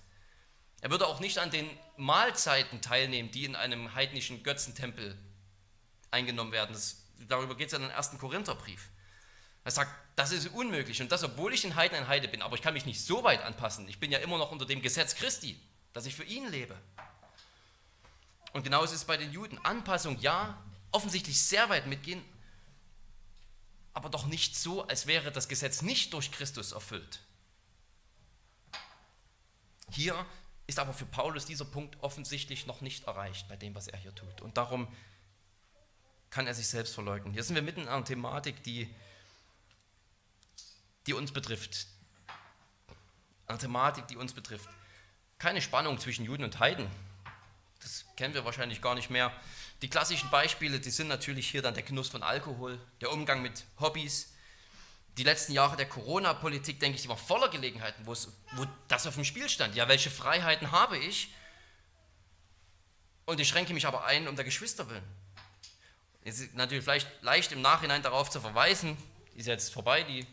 [0.83, 5.17] Er würde auch nicht an den Mahlzeiten teilnehmen, die in einem heidnischen Götzentempel
[6.11, 6.75] eingenommen werden.
[6.75, 8.91] Das, darüber geht es ja in den ersten Korintherbrief.
[9.65, 11.01] Er sagt, das ist unmöglich.
[11.01, 13.25] Und das, obwohl ich den Heiden ein Heide bin, aber ich kann mich nicht so
[13.25, 13.89] weit anpassen.
[13.89, 15.59] Ich bin ja immer noch unter dem Gesetz Christi,
[15.95, 16.77] dass ich für ihn lebe.
[18.53, 19.57] Und genauso ist es bei den Juden.
[19.65, 22.23] Anpassung ja, offensichtlich sehr weit mitgehen,
[23.93, 27.21] aber doch nicht so, als wäre das Gesetz nicht durch Christus erfüllt.
[29.91, 30.25] Hier
[30.67, 34.15] ist aber für Paulus dieser Punkt offensichtlich noch nicht erreicht bei dem, was er hier
[34.15, 34.41] tut.
[34.41, 34.87] Und darum
[36.31, 37.33] kann er sich selbst verleugnen.
[37.33, 38.89] Hier sind wir mitten in einer Thematik, die,
[41.07, 41.89] die uns betrifft.
[43.49, 44.69] Eine Thematik, die uns betrifft.
[45.39, 46.89] Keine Spannung zwischen Juden und Heiden.
[47.81, 49.33] Das kennen wir wahrscheinlich gar nicht mehr.
[49.83, 53.65] Die klassischen Beispiele, die sind natürlich hier dann der Genuss von Alkohol, der Umgang mit
[53.79, 54.33] Hobbys,
[55.17, 58.15] die letzten Jahre der Corona-Politik, denke ich, die war voller Gelegenheiten, wo,
[58.89, 59.75] das auf dem Spiel stand.
[59.75, 61.35] Ja, welche Freiheiten habe ich?
[63.27, 65.05] Und ich schränke mich aber ein um der Geschwister willen.
[66.23, 68.97] Es ist natürlich vielleicht leicht im Nachhinein darauf zu verweisen,
[69.35, 70.27] ist jetzt vorbei, die,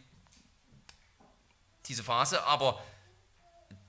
[1.85, 2.83] diese Phase, aber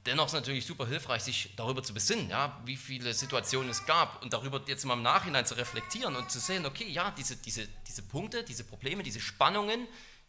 [0.08, 3.84] dennoch ist es natürlich super hilfreich, sich darüber zu besinnen, ja, wie viele Situationen es
[3.84, 7.36] gab und darüber jetzt mal im Nachhinein zu reflektieren und zu sehen, okay, ja, diese,
[7.36, 9.86] diese, diese Punkte, diese Probleme, diese Spannungen,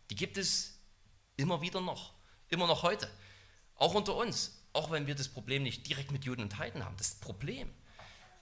[0.09, 0.79] die gibt es
[1.37, 2.13] immer wieder noch,
[2.49, 3.09] immer noch heute.
[3.75, 6.97] Auch unter uns, auch wenn wir das Problem nicht direkt mit Juden und Heiden haben.
[6.97, 7.73] Das Problem,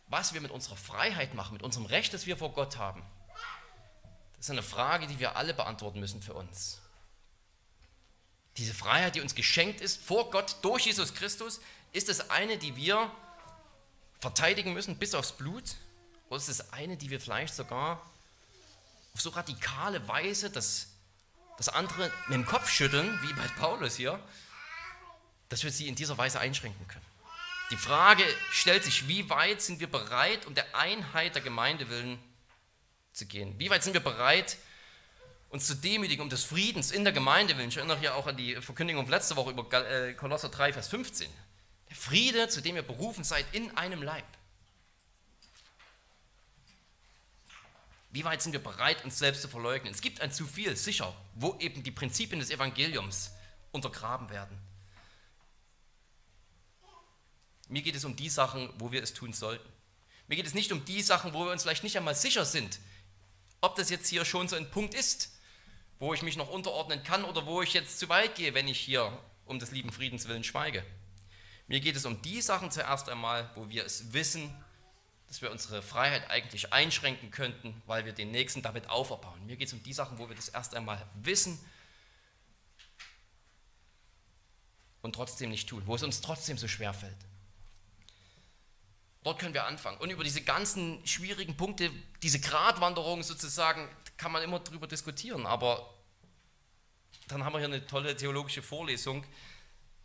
[0.07, 3.03] was wir mit unserer Freiheit machen, mit unserem Recht, das wir vor Gott haben,
[4.37, 6.81] das ist eine Frage, die wir alle beantworten müssen für uns.
[8.57, 11.59] Diese Freiheit, die uns geschenkt ist vor Gott durch Jesus Christus,
[11.93, 13.11] ist es eine, die wir
[14.19, 15.75] verteidigen müssen bis aufs Blut?
[16.29, 18.01] Oder ist es eine, die wir vielleicht sogar
[19.13, 20.87] auf so radikale Weise, dass
[21.57, 24.19] das andere mit dem Kopf schütteln, wie bei Paulus hier,
[25.49, 27.05] dass wir sie in dieser Weise einschränken können.
[27.71, 32.17] Die Frage stellt sich, wie weit sind wir bereit, um der Einheit der Gemeinde willen
[33.11, 33.57] zu gehen?
[33.59, 34.57] Wie weit sind wir bereit,
[35.49, 37.69] uns zu demütigen, um des Friedens in der Gemeinde willen?
[37.69, 40.87] Ich erinnere hier auch an die Verkündigung von letzter Woche über äh, Kolosser 3, Vers
[40.89, 41.29] 15.
[41.89, 44.25] Der Friede, zu dem ihr berufen seid, in einem Leib.
[48.11, 49.93] Wie weit sind wir bereit, uns selbst zu verleugnen?
[49.93, 53.31] Es gibt ein zu viel, sicher, wo eben die Prinzipien des Evangeliums
[53.71, 54.57] untergraben werden.
[57.69, 59.67] Mir geht es um die Sachen, wo wir es tun sollten.
[60.27, 62.79] Mir geht es nicht um die Sachen, wo wir uns vielleicht nicht einmal sicher sind,
[63.61, 65.31] ob das jetzt hier schon so ein Punkt ist,
[65.99, 68.79] wo ich mich noch unterordnen kann oder wo ich jetzt zu weit gehe, wenn ich
[68.79, 70.83] hier um des lieben Friedens willen schweige.
[71.67, 74.53] Mir geht es um die Sachen zuerst einmal, wo wir es wissen,
[75.27, 79.45] dass wir unsere Freiheit eigentlich einschränken könnten, weil wir den Nächsten damit auferbauen.
[79.45, 81.59] Mir geht es um die Sachen, wo wir das erst einmal wissen
[85.01, 87.17] und trotzdem nicht tun, wo es uns trotzdem so schwer fällt.
[89.23, 89.97] Dort können wir anfangen.
[89.97, 91.91] Und über diese ganzen schwierigen Punkte,
[92.23, 95.45] diese Gratwanderung sozusagen, kann man immer drüber diskutieren.
[95.45, 95.93] Aber
[97.27, 99.23] dann haben wir hier eine tolle theologische Vorlesung.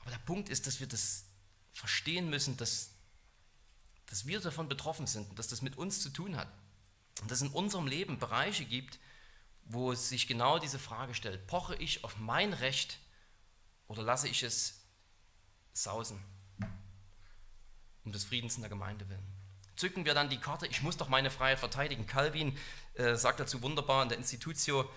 [0.01, 1.25] Aber der Punkt ist, dass wir das
[1.73, 2.93] verstehen müssen, dass
[4.13, 6.49] dass wir davon betroffen sind und dass das mit uns zu tun hat.
[7.23, 8.99] Und dass es in unserem Leben Bereiche gibt,
[9.65, 12.99] wo sich genau diese Frage stellt, poche ich auf mein Recht
[13.89, 14.83] oder lasse ich es
[15.73, 16.23] sausen,
[18.05, 19.27] um des Friedens in der Gemeinde willen.
[19.77, 22.07] Zücken wir dann die Karte, ich muss doch meine Freiheit verteidigen.
[22.07, 22.59] Calvin
[22.95, 24.89] äh, sagt dazu wunderbar in der Institutio,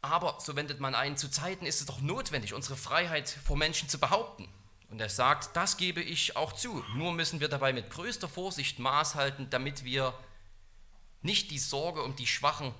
[0.00, 3.88] aber so wendet man ein, zu Zeiten ist es doch notwendig, unsere Freiheit vor Menschen
[3.88, 4.48] zu behaupten.
[4.90, 6.82] Und er sagt, das gebe ich auch zu.
[6.94, 10.14] Nur müssen wir dabei mit größter Vorsicht Maß halten, damit wir
[11.20, 12.74] nicht die Sorge um die Schwachen,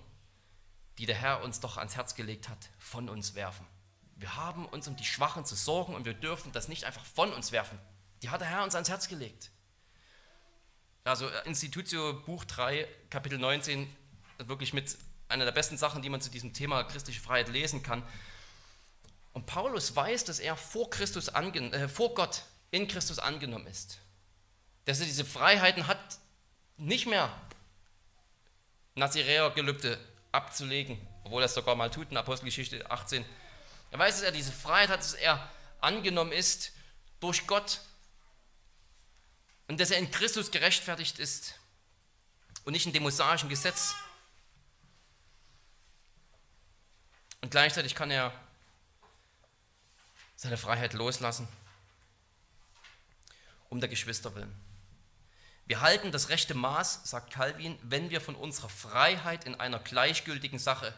[0.97, 3.67] die der Herr uns doch ans Herz gelegt hat, von uns werfen.
[4.17, 7.33] Wir haben uns um die Schwachen zu sorgen und wir dürfen das nicht einfach von
[7.33, 7.79] uns werfen.
[8.23, 9.51] Die hat der Herr uns ans Herz gelegt.
[11.09, 13.91] Also äh, Institutio Buch 3, Kapitel 19,
[14.39, 14.97] wirklich mit
[15.29, 18.03] einer der besten Sachen, die man zu diesem Thema christliche Freiheit lesen kann.
[19.33, 23.99] Und Paulus weiß, dass er vor, Christus äh, vor Gott in Christus angenommen ist.
[24.85, 26.19] Dass er diese Freiheiten hat,
[26.77, 27.33] nicht mehr
[28.95, 29.99] Naziräer-Gelübde
[30.33, 33.25] abzulegen, obwohl er es sogar mal tut in Apostelgeschichte 18.
[33.91, 35.51] Er weiß, dass er diese Freiheit hat, dass er
[35.81, 36.73] angenommen ist
[37.21, 37.81] durch Gott
[39.69, 41.55] und dass er in Christus gerechtfertigt ist
[42.65, 43.95] und nicht in dem mosaischen Gesetz.
[47.41, 48.33] Und gleichzeitig kann er
[50.37, 51.47] seine Freiheit loslassen,
[53.69, 54.55] um der Geschwister willen.
[55.67, 60.59] Wir halten das rechte Maß, sagt Calvin, wenn wir von unserer Freiheit in einer gleichgültigen
[60.59, 60.95] Sache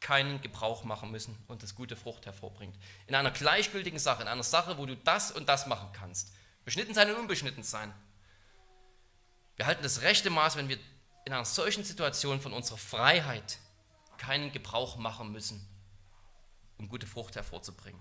[0.00, 2.76] keinen Gebrauch machen müssen und das gute Frucht hervorbringt.
[3.06, 6.32] In einer gleichgültigen Sache, in einer Sache, wo du das und das machen kannst.
[6.64, 7.94] Beschnitten sein und unbeschnitten sein.
[9.58, 10.78] Wir halten das rechte Maß, wenn wir
[11.24, 13.58] in einer solchen Situation von unserer Freiheit
[14.16, 15.66] keinen Gebrauch machen müssen,
[16.78, 18.00] um gute Frucht hervorzubringen.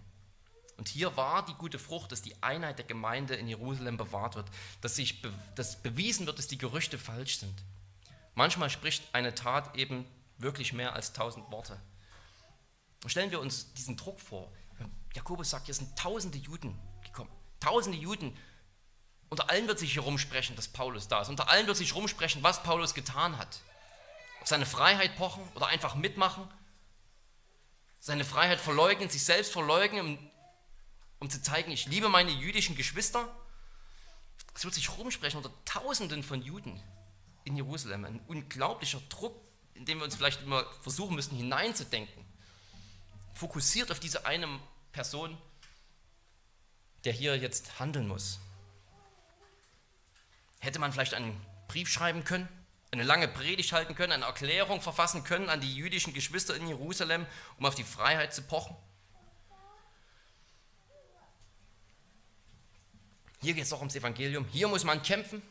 [0.77, 4.47] Und hier war die gute Frucht, dass die Einheit der Gemeinde in Jerusalem bewahrt wird,
[4.81, 5.23] dass, sich,
[5.55, 7.63] dass bewiesen wird, dass die Gerüchte falsch sind.
[8.35, 10.05] Manchmal spricht eine Tat eben
[10.37, 11.81] wirklich mehr als tausend Worte.
[13.03, 14.51] Und stellen wir uns diesen Druck vor.
[15.15, 17.31] Jakobus sagt, hier sind tausende Juden gekommen.
[17.59, 18.37] Tausende Juden.
[19.29, 21.29] Unter allen wird sich hier rumsprechen, dass Paulus da ist.
[21.29, 23.61] Unter allen wird sich rumsprechen, was Paulus getan hat.
[24.41, 26.47] Auf seine Freiheit pochen oder einfach mitmachen.
[27.99, 30.17] Seine Freiheit verleugnen, sich selbst verleugnen,
[31.19, 33.27] um zu zeigen, ich liebe meine jüdischen Geschwister.
[34.53, 36.81] Es wird sich rumsprechen unter Tausenden von Juden
[37.43, 38.05] in Jerusalem.
[38.05, 39.35] Ein unglaublicher Druck,
[39.73, 42.23] in dem wir uns vielleicht immer versuchen müssen hineinzudenken.
[43.33, 44.47] Fokussiert auf diese eine
[44.93, 45.37] Person,
[47.03, 48.39] der hier jetzt handeln muss.
[50.59, 52.47] Hätte man vielleicht einen Brief schreiben können,
[52.91, 57.25] eine lange Predigt halten können, eine Erklärung verfassen können an die jüdischen Geschwister in Jerusalem,
[57.57, 58.75] um auf die Freiheit zu pochen?
[63.41, 64.45] Hier geht es auch ums Evangelium.
[64.51, 65.41] Hier muss man kämpfen.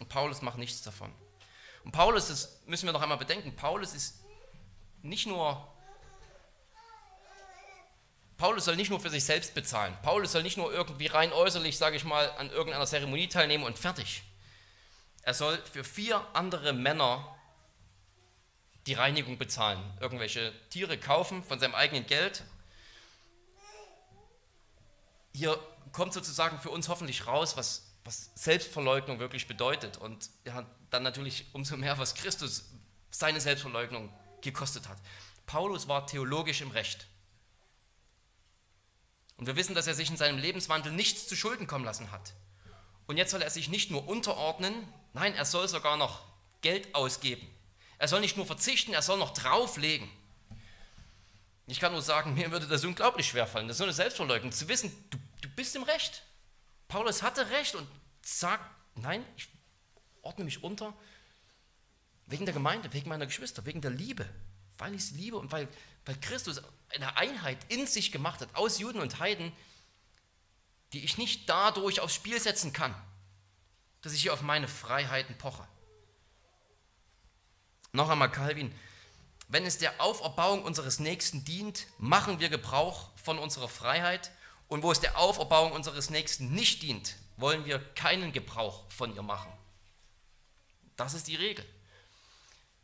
[0.00, 1.12] Und Paulus macht nichts davon.
[1.84, 4.24] Und Paulus, das müssen wir noch einmal bedenken, Paulus ist
[5.02, 5.72] nicht nur,
[8.38, 9.96] Paulus soll nicht nur für sich selbst bezahlen.
[10.02, 13.78] Paulus soll nicht nur irgendwie rein äußerlich, sage ich mal, an irgendeiner Zeremonie teilnehmen und
[13.78, 14.22] fertig.
[15.22, 17.36] Er soll für vier andere Männer
[18.86, 19.82] die Reinigung bezahlen.
[20.00, 22.44] Irgendwelche Tiere kaufen von seinem eigenen Geld.
[25.34, 25.58] Hier
[25.92, 29.96] kommt sozusagen für uns hoffentlich raus, was, was Selbstverleugnung wirklich bedeutet.
[29.96, 32.70] Und ja, dann natürlich umso mehr, was Christus
[33.10, 34.12] seine Selbstverleugnung
[34.42, 34.98] gekostet hat.
[35.46, 37.06] Paulus war theologisch im Recht.
[39.36, 42.32] Und wir wissen, dass er sich in seinem Lebenswandel nichts zu Schulden kommen lassen hat.
[43.06, 44.74] Und jetzt soll er sich nicht nur unterordnen,
[45.12, 46.22] nein, er soll sogar noch
[46.62, 47.46] Geld ausgeben.
[47.98, 50.08] Er soll nicht nur verzichten, er soll noch drauflegen.
[51.66, 53.68] Ich kann nur sagen, mir würde das unglaublich schwerfallen.
[53.68, 56.22] Das ist so eine Selbstverleugnung, zu wissen, du, du bist im Recht.
[56.88, 57.86] Paulus hatte Recht und
[58.22, 58.64] sagt,
[58.94, 59.48] nein, ich
[60.22, 60.94] ordne mich unter
[62.26, 64.28] wegen der Gemeinde, wegen meiner Geschwister, wegen der Liebe,
[64.78, 65.68] weil ich sie liebe und weil,
[66.06, 69.52] weil Christus eine Einheit in sich gemacht hat, aus Juden und Heiden,
[70.92, 72.94] die ich nicht dadurch aufs Spiel setzen kann,
[74.02, 75.66] dass ich hier auf meine Freiheiten poche.
[77.92, 78.72] Noch einmal Calvin,
[79.48, 84.30] wenn es der Auferbauung unseres Nächsten dient, machen wir Gebrauch von unserer Freiheit
[84.68, 89.22] und wo es der Auferbauung unseres Nächsten nicht dient, wollen wir keinen Gebrauch von ihr
[89.22, 89.52] machen.
[90.96, 91.64] Das ist die Regel.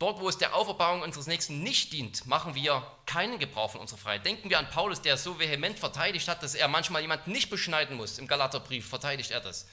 [0.03, 3.99] Dort, wo es der Auferbauung unseres Nächsten nicht dient, machen wir keinen Gebrauch von unserer
[3.99, 4.25] Freiheit.
[4.25, 7.95] Denken wir an Paulus, der so vehement verteidigt hat, dass er manchmal jemanden nicht beschneiden
[7.95, 8.17] muss.
[8.19, 9.65] Im Galaterbrief verteidigt er das.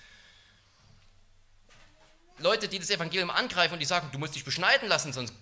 [2.39, 5.35] Leute, die das Evangelium angreifen und die sagen, du musst dich beschneiden lassen, sonst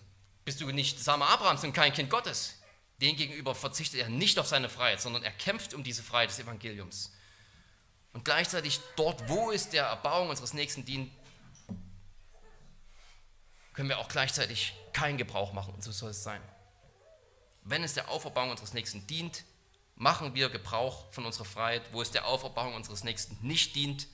[0.47, 2.55] bist du nicht Same Abrahams und kein Kind Gottes.
[3.03, 6.39] Den gegenüber verzichtet er nicht auf seine Freiheit, sondern er kämpft um diese Freiheit des
[6.39, 7.13] Evangeliums.
[8.15, 11.13] Und gleichzeitig dort, wo es der Erbauung unseres Nächsten dient,
[13.79, 15.73] können wir auch gleichzeitig keinen Gebrauch machen.
[15.73, 16.43] Und so soll es sein.
[17.63, 19.45] Wenn es der Auferbauung unseres Nächsten dient,
[19.95, 21.83] machen wir Gebrauch von unserer Freiheit.
[21.93, 24.09] Wo es der Auferbauung unseres Nächsten nicht dient,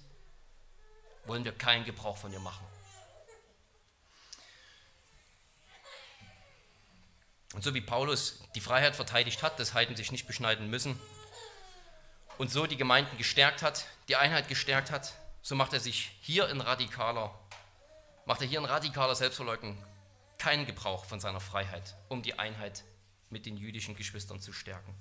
[1.25, 2.67] wollen wir keinen Gebrauch von ihr machen.
[7.55, 11.01] Und so wie Paulus die Freiheit verteidigt hat, dass Heiden sich nicht beschneiden müssen
[12.37, 16.51] und so die Gemeinden gestärkt hat, die Einheit gestärkt hat, so macht er sich hier
[16.51, 17.35] in radikaler,
[18.27, 19.77] macht er hier in radikaler Selbstverleugnung
[20.39, 22.85] keinen Gebrauch von seiner Freiheit, um die Einheit
[23.31, 24.95] mit den jüdischen Geschwistern zu stärken.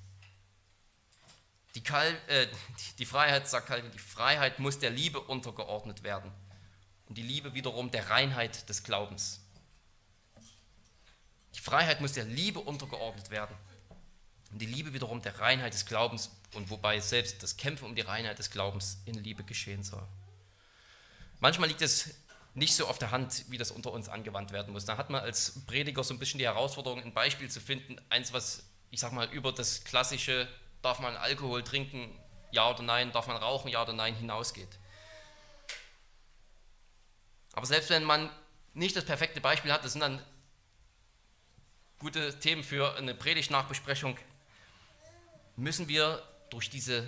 [1.75, 2.47] Die, Kal äh,
[2.99, 6.31] die Freiheit, sagt Calvin, die Freiheit muss der Liebe untergeordnet werden
[7.07, 9.39] und die Liebe wiederum der Reinheit des Glaubens.
[11.55, 13.55] Die Freiheit muss der Liebe untergeordnet werden.
[14.51, 18.01] Und die Liebe wiederum der Reinheit des Glaubens und wobei selbst das Kämpfen um die
[18.01, 20.07] Reinheit des Glaubens in Liebe geschehen soll.
[21.39, 22.13] Manchmal liegt es
[22.55, 24.85] nicht so auf der Hand, wie das unter uns angewandt werden muss.
[24.85, 28.31] Da hat man als Prediger so ein bisschen die Herausforderung, ein Beispiel zu finden, eins,
[28.31, 30.47] was, ich sag mal, über das klassische,
[30.81, 32.17] darf man Alkohol trinken,
[32.51, 34.79] ja oder nein, darf man rauchen, ja oder nein, hinausgeht.
[37.53, 38.29] Aber selbst wenn man
[38.73, 40.21] nicht das perfekte Beispiel hat, das sind dann
[41.99, 44.17] gute Themen für eine Predigtnachbesprechung,
[45.55, 47.07] müssen wir durch diese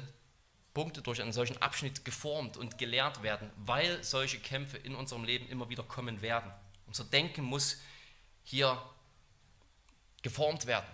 [0.76, 5.48] Punkte durch einen solchen Abschnitt geformt und gelehrt werden, weil solche Kämpfe in unserem Leben
[5.48, 6.52] immer wieder kommen werden.
[6.86, 7.78] Unser Denken muss
[8.44, 8.80] hier
[10.22, 10.86] geformt werden,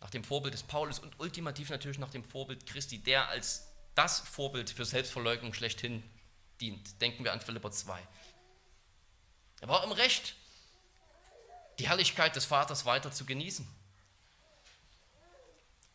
[0.00, 4.20] nach dem Vorbild des Paulus und ultimativ natürlich nach dem Vorbild Christi, der als das
[4.20, 6.02] Vorbild für Selbstverleugnung schlechthin
[6.60, 7.00] dient.
[7.00, 7.98] Denken wir an Philipper 2.
[9.62, 10.36] Er war im Recht,
[11.78, 13.66] die Herrlichkeit des Vaters weiter zu genießen.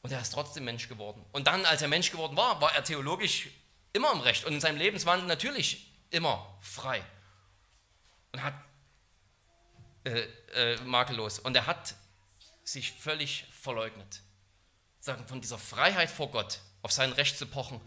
[0.02, 1.26] Und er ist trotzdem Mensch geworden.
[1.32, 3.50] Und dann, als er Mensch geworden war, war er theologisch
[3.92, 7.04] immer im Recht und in seinem Lebenswandel natürlich immer frei.
[8.32, 8.54] Und hat
[10.06, 10.22] äh,
[10.54, 11.40] äh, makellos.
[11.40, 11.96] Und er hat
[12.64, 14.22] sich völlig verleugnet.
[15.02, 17.82] Sagen, von dieser Freiheit vor Gott, auf sein Recht zu pochen,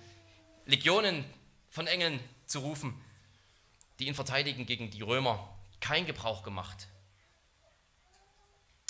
[0.66, 1.24] Legionen
[1.70, 3.02] von Engeln zu rufen,
[3.98, 6.88] die ihn verteidigen gegen die Römer, kein Gebrauch gemacht.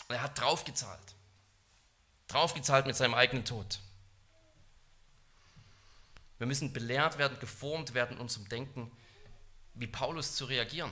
[0.09, 1.15] Und er hat draufgezahlt
[2.33, 3.81] draufgezahlt mit seinem eigenen Tod.
[6.39, 8.91] Wir müssen belehrt werden, geformt werden, uns zum Denken,
[9.75, 10.91] wie Paulus zu reagieren.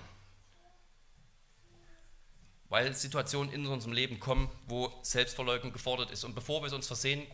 [2.69, 6.23] Weil Situationen in unserem Leben kommen, wo Selbstverleugnung gefordert ist.
[6.25, 7.27] Und bevor wir es uns versehen,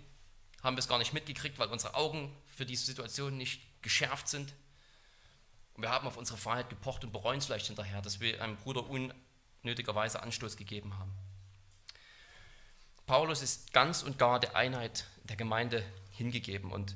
[0.63, 4.55] haben wir es gar nicht mitgekriegt, weil unsere Augen für diese Situation nicht geschärft sind.
[5.75, 8.57] Und wir haben auf unsere Freiheit gepocht und bereuen es vielleicht hinterher, dass wir einem
[8.57, 11.13] Bruder unnötigerweise Anstoß gegeben haben.
[13.07, 16.95] Paulus ist ganz und gar der Einheit der Gemeinde hingegeben und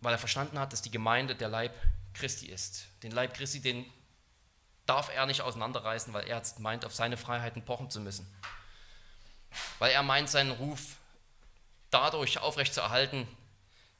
[0.00, 1.74] weil er verstanden hat, dass die Gemeinde der Leib
[2.12, 2.86] Christi ist.
[3.02, 3.84] Den Leib Christi, den
[4.84, 8.26] darf er nicht auseinanderreißen, weil er meint, auf seine Freiheiten pochen zu müssen.
[9.78, 10.96] Weil er meint, seinen Ruf
[11.90, 13.26] dadurch aufrechtzuerhalten,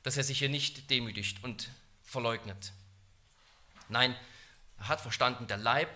[0.03, 1.71] dass er sich hier nicht demütigt und
[2.03, 2.73] verleugnet.
[3.89, 4.15] Nein,
[4.79, 5.89] er hat verstanden, der Leib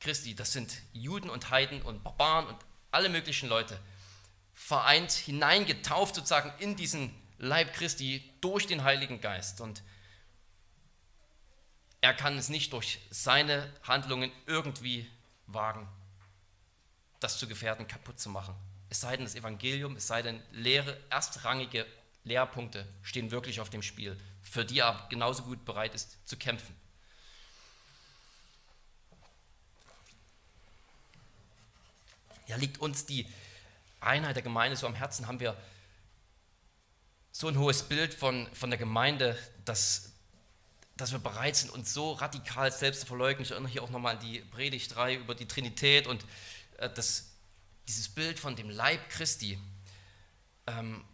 [0.00, 2.58] Christi, das sind Juden und Heiden und Barbaren und
[2.90, 3.78] alle möglichen Leute,
[4.54, 9.60] vereint, hineingetauft sozusagen in diesen Leib Christi durch den Heiligen Geist.
[9.60, 9.82] Und
[12.00, 15.10] er kann es nicht durch seine Handlungen irgendwie
[15.46, 15.88] wagen,
[17.20, 18.54] das zu gefährden, kaputt zu machen.
[18.88, 21.86] Es sei denn, das Evangelium, es sei denn, leere, erstrangige
[22.22, 26.74] Lehrpunkte stehen wirklich auf dem Spiel, für die er genauso gut bereit ist zu kämpfen.
[32.46, 33.26] Ja, liegt uns die
[34.06, 35.56] Einheit der Gemeinde so am Herzen, haben wir
[37.32, 40.12] so ein hohes Bild von, von der Gemeinde, dass,
[40.96, 43.42] dass wir bereit sind, uns so radikal selbst zu verleugnen.
[43.42, 46.24] Ich erinnere hier auch nochmal an die Predigt 3 über die Trinität und
[46.78, 47.32] äh, das,
[47.88, 49.58] dieses Bild von dem Leib Christi.
[50.66, 51.04] Ähm,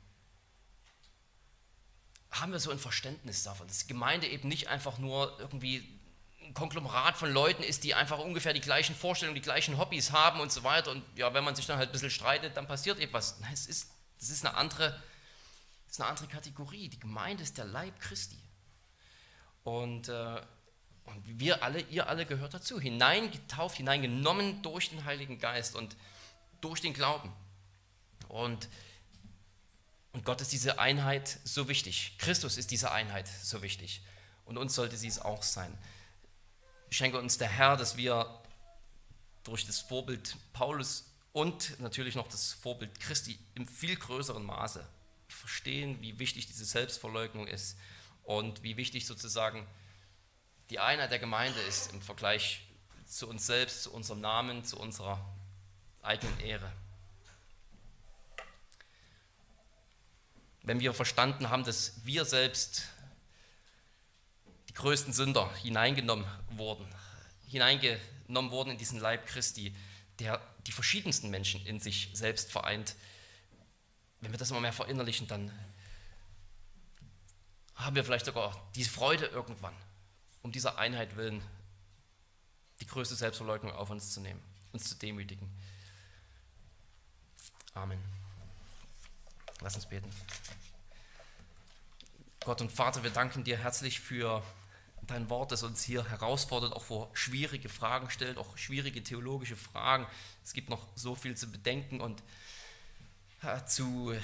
[2.30, 6.00] haben wir so ein Verständnis davon, dass die Gemeinde eben nicht einfach nur irgendwie
[6.55, 10.51] Konglomerat von Leuten ist, die einfach ungefähr die gleichen Vorstellungen, die gleichen Hobbys haben und
[10.51, 10.91] so weiter.
[10.91, 13.39] Und ja, wenn man sich dann halt ein bisschen streitet, dann passiert etwas.
[13.53, 15.01] Es ist, es ist, eine, andere,
[15.87, 16.89] es ist eine andere Kategorie.
[16.89, 18.39] Die Gemeinde ist der Leib Christi.
[19.65, 20.41] Und, äh,
[21.05, 22.81] und wir alle, ihr alle gehört dazu.
[22.81, 25.97] Hineingetauft, hineingenommen durch den Heiligen Geist und
[26.61, 27.33] durch den Glauben.
[28.29, 28.69] Und,
[30.13, 32.17] und Gott ist diese Einheit so wichtig.
[32.19, 34.03] Christus ist diese Einheit so wichtig.
[34.45, 35.77] Und uns sollte sie es auch sein
[36.91, 38.41] schenke uns der Herr, dass wir
[39.45, 44.86] durch das Vorbild Paulus und natürlich noch das Vorbild Christi im viel größeren Maße
[45.28, 47.78] verstehen, wie wichtig diese Selbstverleugnung ist
[48.24, 49.66] und wie wichtig sozusagen
[50.70, 52.66] die Einheit der Gemeinde ist im Vergleich
[53.07, 55.24] zu uns selbst, zu unserem Namen, zu unserer
[56.03, 56.72] eigenen Ehre.
[60.62, 62.84] Wenn wir verstanden haben, dass wir selbst
[64.81, 66.87] größten Sünder hineingenommen wurden,
[67.49, 69.76] hineingenommen wurden in diesen Leib Christi,
[70.18, 72.97] der die verschiedensten Menschen in sich selbst vereint.
[74.20, 75.53] Wenn wir das immer mehr verinnerlichen, dann
[77.74, 79.74] haben wir vielleicht sogar die Freude irgendwann,
[80.43, 81.43] um dieser Einheit willen
[82.81, 84.41] die größte Selbstverleugnung auf uns zu nehmen,
[84.72, 85.51] uns zu demütigen.
[87.74, 88.03] Amen.
[89.61, 90.11] Lass uns beten.
[92.41, 94.43] Gott und Vater, wir danken dir herzlich für
[95.11, 100.07] dein Wort, das uns hier herausfordert, auch vor schwierige Fragen stellt, auch schwierige theologische Fragen.
[100.45, 102.23] Es gibt noch so viel zu bedenken und
[103.43, 104.15] ja, zu,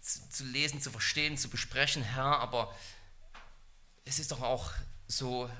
[0.00, 2.74] zu, zu lesen, zu verstehen, zu besprechen, Herr, aber
[4.04, 4.72] es ist doch auch
[5.06, 5.50] so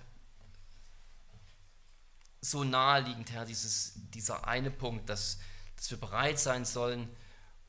[2.41, 5.39] so naheliegend, Herr, dieses, dieser eine Punkt, dass,
[5.77, 7.09] dass wir bereit sein sollen,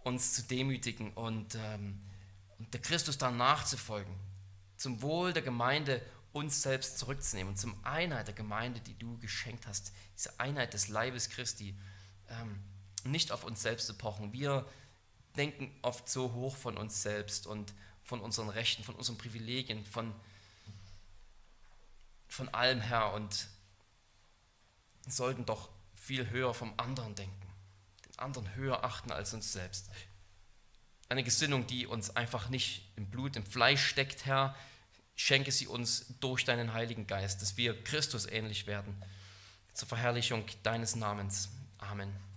[0.03, 1.99] uns zu demütigen und, ähm,
[2.57, 4.13] und der Christus dann nachzufolgen,
[4.77, 6.01] zum Wohl der Gemeinde
[6.39, 10.87] uns selbst zurückzunehmen und zum Einheit der Gemeinde, die du geschenkt hast, diese Einheit des
[10.87, 11.77] Leibes Christi,
[12.29, 12.59] ähm,
[13.03, 14.33] nicht auf uns selbst zu pochen.
[14.33, 14.65] Wir
[15.37, 17.73] denken oft so hoch von uns selbst und
[18.03, 20.13] von unseren Rechten, von unseren Privilegien, von,
[22.27, 23.47] von allem her und
[25.07, 27.47] sollten doch viel höher vom anderen denken,
[28.07, 29.89] den anderen höher achten als uns selbst.
[31.07, 34.55] Eine Gesinnung, die uns einfach nicht im Blut, im Fleisch steckt, Herr,
[35.19, 38.95] schenke sie uns durch deinen Heiligen Geist, dass wir Christus ähnlich werden,
[39.73, 41.49] zur Verherrlichung deines Namens.
[41.77, 42.28] Amen.